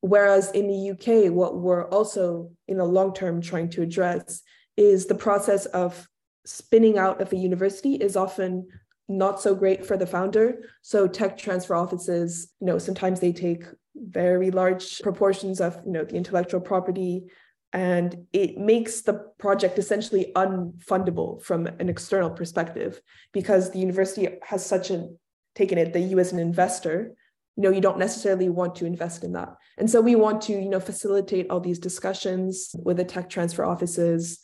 [0.00, 4.42] whereas in the UK what we're also in the long term trying to address
[4.76, 6.08] is the process of
[6.46, 8.66] spinning out of a university is often
[9.08, 10.62] not so great for the founder.
[10.82, 16.04] So tech transfer offices you know sometimes they take very large proportions of you know
[16.04, 17.24] the intellectual property
[17.72, 23.00] and it makes the project essentially unfundable from an external perspective
[23.32, 25.08] because the university has such a
[25.54, 27.12] taken it that you as an investor
[27.60, 29.54] you know you don't necessarily want to invest in that.
[29.76, 33.66] And so we want to you know facilitate all these discussions with the tech transfer
[33.66, 34.40] offices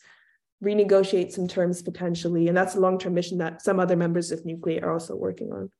[0.63, 2.47] renegotiate some terms potentially.
[2.47, 5.71] And that's a long-term mission that some other members of nucleate are also working on.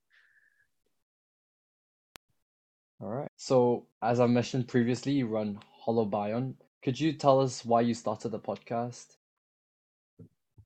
[3.01, 3.29] All right.
[3.35, 6.55] So as i mentioned previously you run Holobiont.
[6.83, 9.05] Could you tell us why you started the podcast?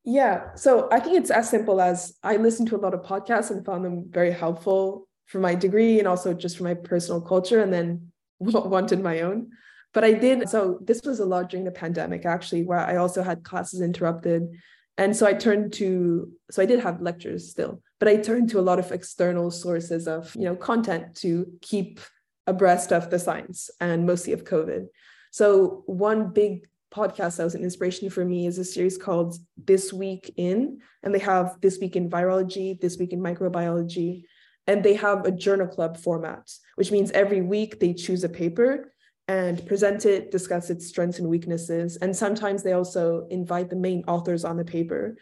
[0.04, 3.52] Yeah, so I think it's as simple as I listened to a lot of podcasts
[3.52, 7.62] and found them very helpful for my degree and also just for my personal culture,
[7.62, 9.52] and then wanted my own.
[9.94, 13.24] But I did, so this was a lot during the pandemic actually, where I also
[13.24, 14.50] had classes interrupted.
[14.98, 18.60] And so I turned to, so I did have lectures still, but I turned to
[18.60, 22.00] a lot of external sources of, you know, content to keep
[22.48, 24.88] abreast of the science and mostly of COVID.
[25.32, 29.94] So one big podcast that was an inspiration for me is a series called This
[29.94, 34.24] Week in, and they have This Week in Virology, This Week in Microbiology,
[34.68, 38.94] and they have a journal club format, which means every week they choose a paper
[39.28, 41.98] and present it, discuss its strengths and weaknesses.
[41.98, 45.18] And sometimes they also invite the main authors on the paper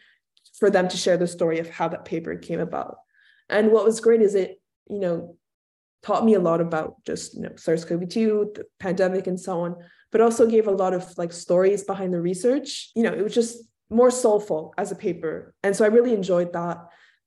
[0.57, 2.97] for them to share the story of how that paper came about.
[3.49, 5.35] And what was great is it, you know,
[6.01, 9.75] taught me a lot about just you know SARS-CoV-2, the pandemic, and so on,
[10.11, 12.91] but also gave a lot of like stories behind the research.
[12.95, 13.57] You know, it was just
[13.89, 15.53] more soulful as a paper.
[15.63, 16.77] And so I really enjoyed that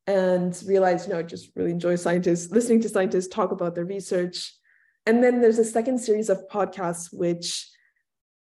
[0.07, 3.85] and realized, you know, I just really enjoy scientists, listening to scientists talk about their
[3.85, 4.55] research.
[5.07, 7.69] And then there's a second series of podcasts which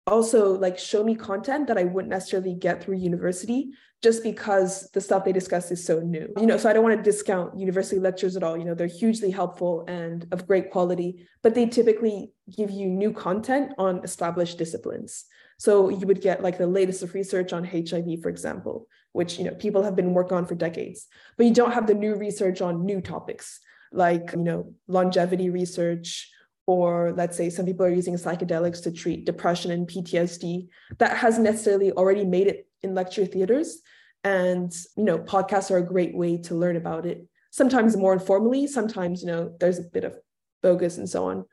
[0.08, 3.72] also like show me content that I wouldn't necessarily get through university
[4.04, 6.32] just because the stuff they discuss is so new.
[6.38, 8.56] You know, so I don't want to discount university lectures at all.
[8.56, 13.12] You know, they're hugely helpful and of great quality, but they typically give you new
[13.12, 15.26] content on established disciplines.
[15.58, 19.46] So you would get like the latest of research on HIV, for example, which you
[19.46, 21.08] know people have been working on for decades,
[21.38, 23.62] but you don't have the new research on new topics
[23.94, 26.30] like you know longevity research
[26.68, 31.46] or let's say some people are using psychedelics to treat depression and PTSD that hasn't
[31.46, 33.82] necessarily already made it in lecture theaters.
[34.26, 38.68] And you know podcasts are a great way to learn about it sometimes more informally
[38.68, 40.18] sometimes you know there's a bit of
[40.62, 41.46] bogus and so on.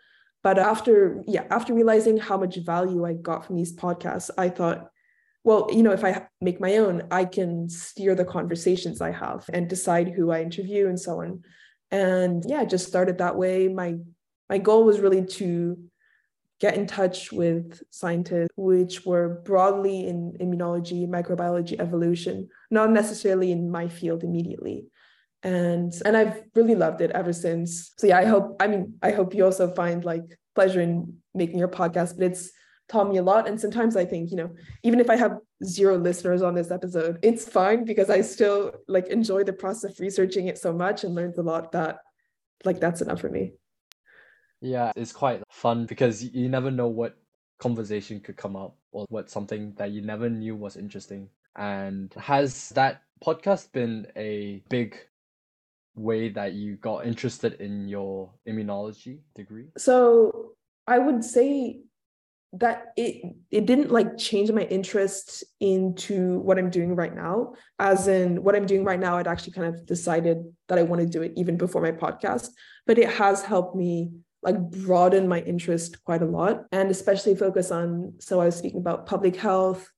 [0.42, 4.88] But after yeah after realizing how much value i got from these podcasts i thought
[5.44, 9.44] well you know if i make my own i can steer the conversations i have
[9.52, 11.42] and decide who i interview and so on
[11.90, 13.96] and yeah just started that way my
[14.48, 15.76] my goal was really to
[16.62, 23.68] get in touch with scientists which were broadly in immunology, microbiology, evolution, not necessarily in
[23.68, 24.86] my field immediately.
[25.42, 27.92] And and I've really loved it ever since.
[27.98, 31.58] So yeah, I hope I mean I hope you also find like pleasure in making
[31.58, 32.52] your podcast, but it's
[32.92, 33.48] taught me a lot.
[33.48, 34.50] And sometimes I think, you know,
[34.82, 39.08] even if I have zero listeners on this episode, it's fine because I still like
[39.08, 41.98] enjoy the process of researching it so much and learned a lot that
[42.64, 43.54] like that's enough for me.
[44.60, 47.16] Yeah, it's quite fun because you never know what
[47.58, 51.28] conversation could come up or what something that you never knew was interesting.
[51.56, 54.96] And has that podcast been a big
[55.94, 59.66] way that you got interested in your immunology degree?
[59.78, 60.52] So
[60.86, 61.80] I would say
[62.54, 67.54] that it it didn't like change my interest into what I'm doing right now.
[67.78, 71.00] As in what I'm doing right now, I'd actually kind of decided that I want
[71.00, 72.50] to do it even before my podcast,
[72.86, 76.64] but it has helped me like broaden my interest quite a lot.
[76.72, 79.88] And especially focus on so i was speaking about public health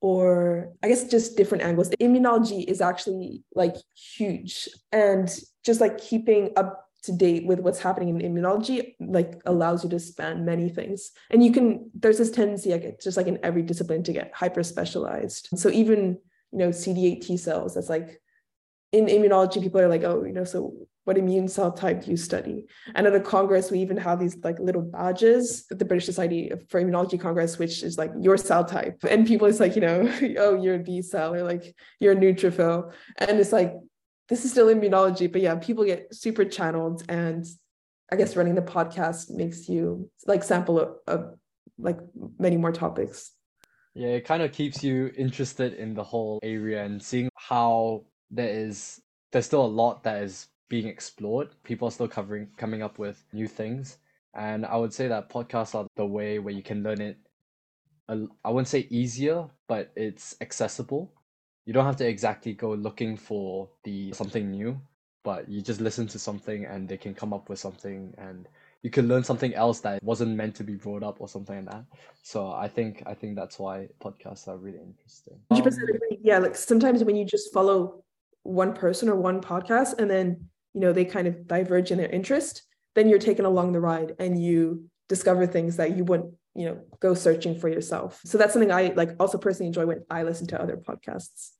[0.00, 1.90] or i guess just different angles.
[2.00, 3.76] Immunology is actually like
[4.16, 4.68] huge.
[4.92, 5.28] And
[5.62, 9.98] just like keeping up to date with what's happening in immunology like allows you to
[9.98, 14.02] span many things and you can there's this tendency like just like in every discipline
[14.02, 16.18] to get hyper specialized so even
[16.52, 18.20] you know cd8 t cells that's like
[18.92, 20.74] in immunology people are like oh you know so
[21.08, 22.66] what immune cell type do you study?
[22.94, 26.52] And at a Congress, we even have these like little badges at the British Society
[26.68, 29.02] for Immunology Congress, which is like your cell type.
[29.08, 30.02] And people is like, you know,
[30.38, 32.92] oh, you're a B cell or like you're a neutrophil.
[33.16, 33.72] And it's like,
[34.28, 37.02] this is still immunology, but yeah, people get super channeled.
[37.08, 37.46] And
[38.10, 41.34] I guess running the podcast makes you like sample of,
[41.78, 41.98] like
[42.38, 43.32] many more topics.
[43.94, 48.48] Yeah, it kind of keeps you interested in the whole area and seeing how there
[48.48, 49.00] is
[49.30, 51.50] there's still a lot that is being explored.
[51.62, 53.98] People are still covering coming up with new things.
[54.34, 57.18] And I would say that podcasts are the way where you can learn it
[58.08, 61.12] I wouldn't say easier, but it's accessible.
[61.68, 64.80] You don't have to exactly go looking for the something new,
[65.22, 68.48] but you just listen to something and they can come up with something and
[68.80, 71.74] you can learn something else that wasn't meant to be brought up or something like
[71.74, 71.84] that.
[72.22, 75.38] So I think I think that's why podcasts are really interesting.
[75.52, 75.76] 100%
[76.22, 78.02] Yeah, like sometimes when you just follow
[78.44, 82.08] one person or one podcast and then you know they kind of diverge in their
[82.08, 82.62] interest,
[82.94, 86.80] then you're taken along the ride and you discover things that you wouldn't you know
[87.00, 90.46] go searching for yourself so that's something i like also personally enjoy when i listen
[90.46, 91.50] to other podcasts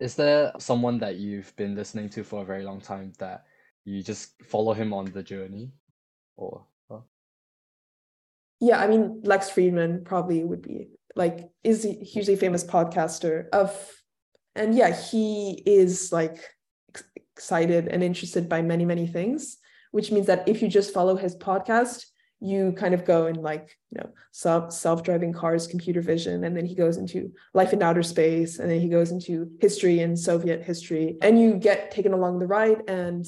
[0.00, 3.44] is there someone that you've been listening to for a very long time that
[3.84, 5.70] you just follow him on the journey
[6.36, 7.00] or huh?
[8.60, 13.70] yeah i mean lex Fridman probably would be like is a hugely famous podcaster of
[14.54, 16.38] and yeah he is like
[17.36, 19.58] excited and interested by many many things
[19.92, 22.04] which means that if you just follow his podcast
[22.40, 26.64] you kind of go in like you know self self-driving cars computer vision and then
[26.64, 30.62] he goes into life in outer space and then he goes into history and soviet
[30.62, 32.82] history and you get taken along the ride.
[32.88, 33.26] And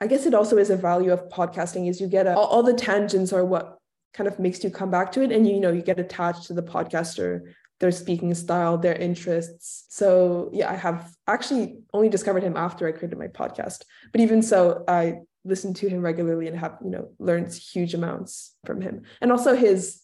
[0.00, 2.62] i guess it also is a value of podcasting is you get a, all, all
[2.62, 3.78] the tangents are what
[4.14, 5.32] kind of makes you come back to it.
[5.32, 9.84] And you know you get attached to the podcaster their speaking style their interests.
[9.88, 13.82] So yeah i have actually only discovered him after i created my podcast.
[14.12, 15.16] But even so i
[15.46, 19.02] listen to him regularly and have you know learned huge amounts from him.
[19.20, 20.02] And also his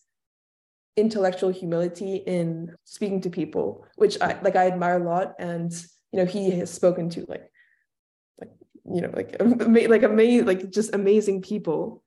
[0.96, 5.34] intellectual humility in speaking to people which i like i admire a lot.
[5.38, 5.72] And
[6.12, 7.50] you know he has spoken to like
[8.40, 8.50] like
[8.84, 9.36] you know like
[9.88, 12.02] like amazing like just amazing people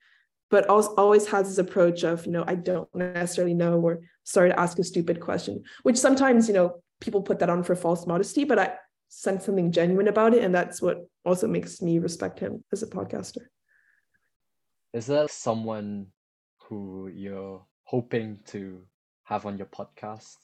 [0.52, 4.50] but also always has this approach of you know i don't necessarily know or sorry
[4.50, 8.06] to ask a stupid question which sometimes you know people put that on for false
[8.06, 8.74] modesty but i
[9.16, 12.88] sense something genuine about it and that's what also makes me respect him as a
[12.88, 13.43] podcaster.
[14.93, 16.07] Is there someone
[16.63, 18.82] who you're hoping to
[19.24, 20.36] have on your podcast?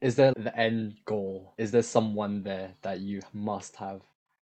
[0.00, 1.54] Is there the end goal?
[1.58, 4.02] Is there someone there that you must have?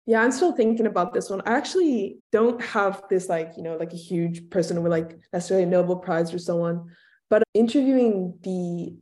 [0.05, 1.41] Yeah i'm still thinking about this one.
[1.45, 5.63] I actually don't have this like you know like a huge person with like necessarily
[5.63, 6.89] a nobel prize or someone
[7.29, 8.93] but interviewing the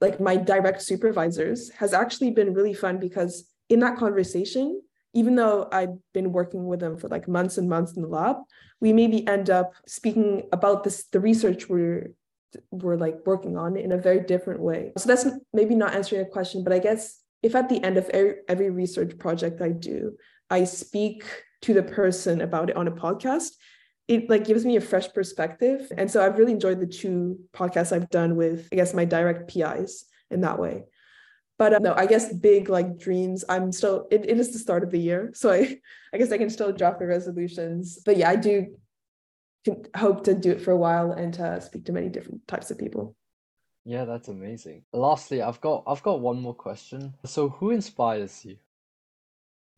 [0.00, 4.80] like my direct supervisors has actually been really fun because in that conversation,
[5.14, 8.36] even though I've been working with them for like months and months in the lab,
[8.80, 12.12] we maybe end up speaking about this the research we're
[12.70, 14.92] we're like working on in a very different way.
[14.96, 18.08] So that's maybe not answering a question, but I guess if at the end of
[18.10, 20.16] every, every research project I do,
[20.48, 21.24] I speak
[21.62, 23.50] to the person about it on a podcast,
[24.06, 25.92] it like gives me a fresh perspective.
[25.96, 29.52] And so I've really enjoyed the two podcasts I've done with, I guess, my direct
[29.52, 30.84] PIs in that way
[31.58, 34.82] but uh, no i guess big like dreams i'm still it, it is the start
[34.82, 35.78] of the year so i
[36.14, 37.98] i guess i can still drop the resolutions.
[38.04, 38.76] But yeah i do
[39.96, 42.78] hope to do it for a while and to speak to many different types of
[42.78, 43.14] people.
[43.84, 44.84] Yeah that's amazing.
[44.92, 47.14] Lastly i've got i've got one more question.
[47.26, 48.56] So who inspires you?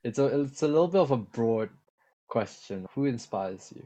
[0.04, 1.70] It's a it's a little bit of a broad
[2.28, 2.86] question.
[2.94, 3.84] Who inspires you?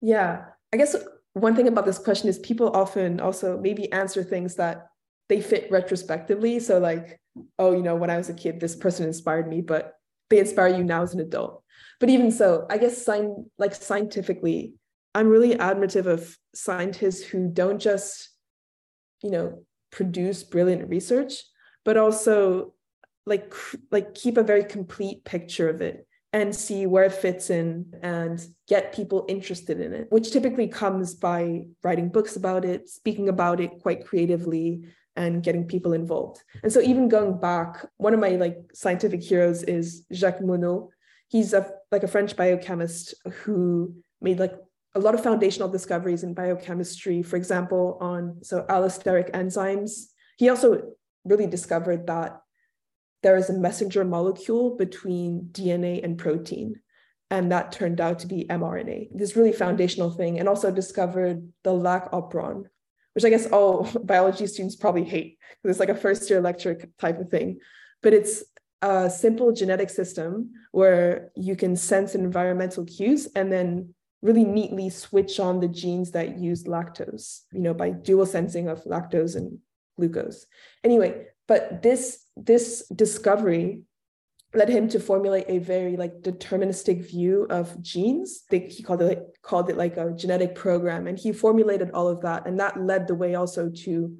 [0.00, 0.96] Yeah i guess
[1.32, 4.90] one thing about this question is people often also maybe answer things that
[5.28, 6.58] they fit retrospectively.
[6.60, 7.20] So like,
[7.58, 9.94] oh, you know, when I was a kid, this person inspired me, but
[10.30, 11.62] they inspire you now as an adult.
[12.00, 14.74] But even so, I guess sign like scientifically,
[15.14, 18.30] I'm really admirative of scientists who don't just,
[19.22, 21.42] you know, produce brilliant research,
[21.84, 22.74] but also
[23.26, 23.52] like
[23.90, 28.46] like keep a very complete picture of it and see where it fits in and
[28.68, 33.60] get people interested in it, which typically comes by writing books about it, speaking about
[33.60, 34.84] it quite creatively,
[35.18, 36.42] and getting people involved.
[36.62, 40.88] And so even going back, one of my like scientific heroes is Jacques Monod.
[41.26, 44.54] He's a like a French biochemist who made like
[44.94, 50.06] a lot of foundational discoveries in biochemistry, for example, on so allosteric enzymes.
[50.38, 50.92] He also
[51.24, 52.40] really discovered that
[53.24, 56.80] there is a messenger molecule between DNA and protein.
[57.30, 61.74] And that turned out to be mRNA, this really foundational thing, and also discovered the
[61.74, 62.64] lac operon,
[63.18, 66.80] which I guess all biology students probably hate because it's like a first year lecture
[67.00, 67.58] type of thing.
[68.00, 68.44] But it's
[68.80, 73.92] a simple genetic system where you can sense environmental cues and then
[74.22, 78.84] really neatly switch on the genes that use lactose, you know, by dual sensing of
[78.84, 79.58] lactose and
[79.96, 80.46] glucose.
[80.84, 83.82] Anyway, but this this discovery
[84.54, 88.44] led him to formulate a very like deterministic view of genes.
[88.50, 92.46] He called it called it like a genetic program, and he formulated all of that,
[92.46, 94.16] and that led the way also to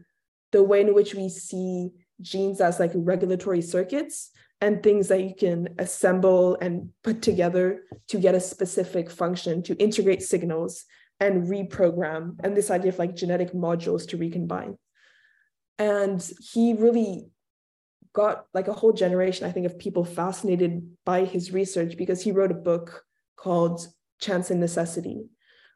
[0.53, 5.35] the way in which we see genes as like regulatory circuits and things that you
[5.39, 10.85] can assemble and put together to get a specific function to integrate signals
[11.21, 14.77] and reprogram and this idea of like genetic modules to recombine
[15.79, 17.29] and he really
[18.13, 22.33] got like a whole generation, I think, of people fascinated by his research because he
[22.33, 23.05] wrote a book
[23.37, 23.87] called
[24.21, 25.27] Chance and Necessity,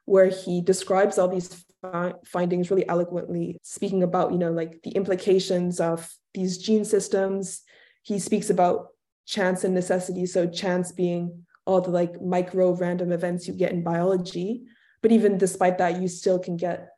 [0.05, 4.91] where he describes all these fi- findings really eloquently, speaking about, you know, like the
[4.91, 7.61] implications of these gene systems.
[8.01, 8.87] He speaks about
[9.25, 10.25] chance and necessity.
[10.25, 14.63] So chance being all the like micro random events you get in biology.
[15.01, 16.89] But even despite that, you still can get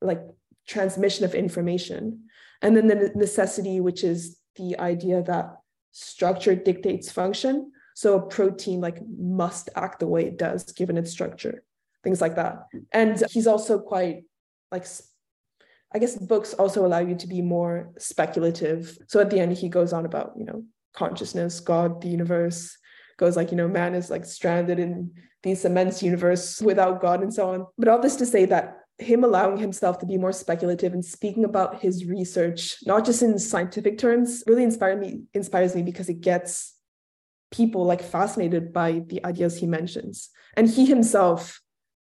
[0.00, 0.22] like
[0.66, 2.24] transmission of information.
[2.62, 5.56] And then the necessity, which is the idea that
[5.92, 7.72] structure dictates function.
[7.94, 11.62] So a protein like must act the way it does given its structure,
[12.02, 12.66] things like that.
[12.92, 14.24] And he's also quite
[14.72, 14.86] like
[15.94, 18.98] I guess books also allow you to be more speculative.
[19.06, 22.76] So at the end, he goes on about, you know, consciousness, God, the universe,
[23.16, 25.12] goes like, you know, man is like stranded in
[25.44, 27.66] this immense universe without God and so on.
[27.78, 31.44] But all this to say that him allowing himself to be more speculative and speaking
[31.44, 36.20] about his research, not just in scientific terms, really inspired me, inspires me because it
[36.20, 36.74] gets
[37.50, 40.30] people like fascinated by the ideas he mentions.
[40.56, 41.60] And he himself,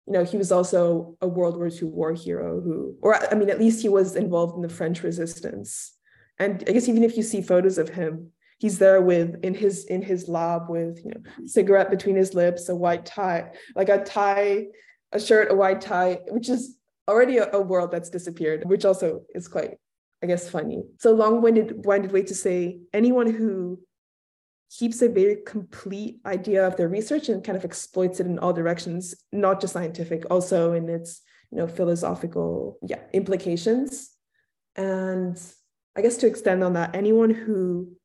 [0.07, 3.51] you know, he was also a World War II war hero who, or I mean,
[3.51, 5.95] at least he was involved in the French resistance.
[6.39, 9.85] And I guess even if you see photos of him, he's there with in his
[9.87, 14.03] in his lab with you know cigarette between his lips a white tie like a
[14.03, 14.67] tie
[15.13, 16.77] a shirt a white tie which is
[17.09, 19.77] already a, a world that's disappeared which also is quite
[20.23, 23.79] i guess funny so long-winded winded way to say anyone who
[24.71, 28.53] keeps a very complete idea of their research and kind of exploits it in all
[28.53, 34.11] directions not just scientific also in its you know philosophical yeah implications
[34.75, 35.41] and
[35.97, 37.97] i guess to extend on that anyone who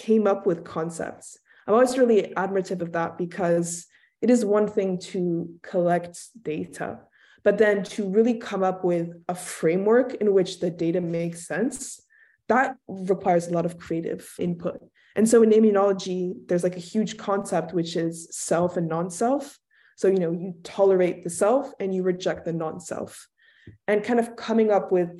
[0.00, 1.38] came up with concepts.
[1.66, 3.86] I'm always really admirative of that because
[4.22, 7.00] it is one thing to collect data,
[7.42, 12.02] but then to really come up with a framework in which the data makes sense,
[12.48, 14.80] that requires a lot of creative input.
[15.16, 19.58] And so in immunology, there's like a huge concept, which is self and non self.
[19.96, 23.28] So, you know, you tolerate the self and you reject the non self.
[23.86, 25.10] And kind of coming up with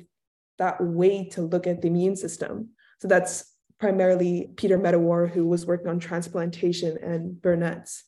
[0.57, 2.69] that way to look at the immune system.
[2.99, 8.03] So that's primarily Peter Medawar, who was working on transplantation, and Burnet's.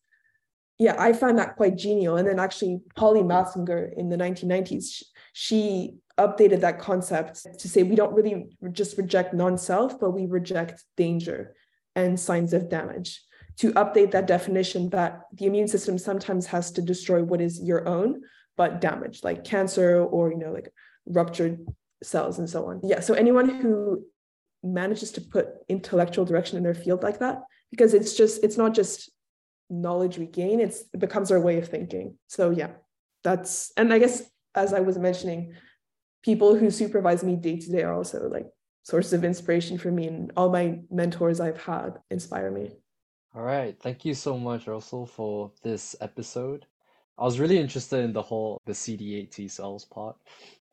[0.80, 2.18] Yeah, I found that quite genial.
[2.18, 5.04] And then actually, Polly Matzinger in the 1990s,
[5.34, 10.26] she updated that concept to say we don't really just reject non self, but we
[10.26, 11.56] reject danger
[11.96, 13.22] and signs of damage.
[13.58, 17.88] To update that definition that the immune system sometimes has to destroy what is your
[17.88, 18.22] own,
[18.58, 20.74] but damage, like cancer or, you know, like
[21.06, 21.66] ruptured
[22.02, 22.82] cells and so on.
[22.84, 24.06] Yeah, so anyone who
[24.64, 28.74] manages to put intellectual direction in their field like that because it's just it's not
[28.74, 29.12] just
[29.82, 32.70] knowledge we gain it's it becomes our way of thinking so yeah
[33.24, 34.24] that's and i guess
[34.56, 35.54] as i was mentioning
[36.24, 38.48] people who supervise me day to day are also like
[38.84, 42.72] sources of inspiration for me and all my mentors i've had inspire me
[43.36, 46.66] all right thank you so much Ursule for this episode
[47.18, 50.16] i was really interested in the whole the cd8 t cells part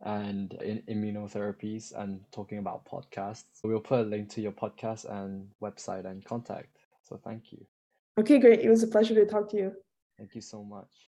[0.03, 3.45] and in immunotherapies and talking about podcasts.
[3.63, 6.77] We'll put a link to your podcast and website and contact.
[7.03, 7.67] So thank you.
[8.19, 8.61] Okay, great.
[8.61, 9.73] It was a pleasure to talk to you.
[10.19, 10.91] Thank you so much.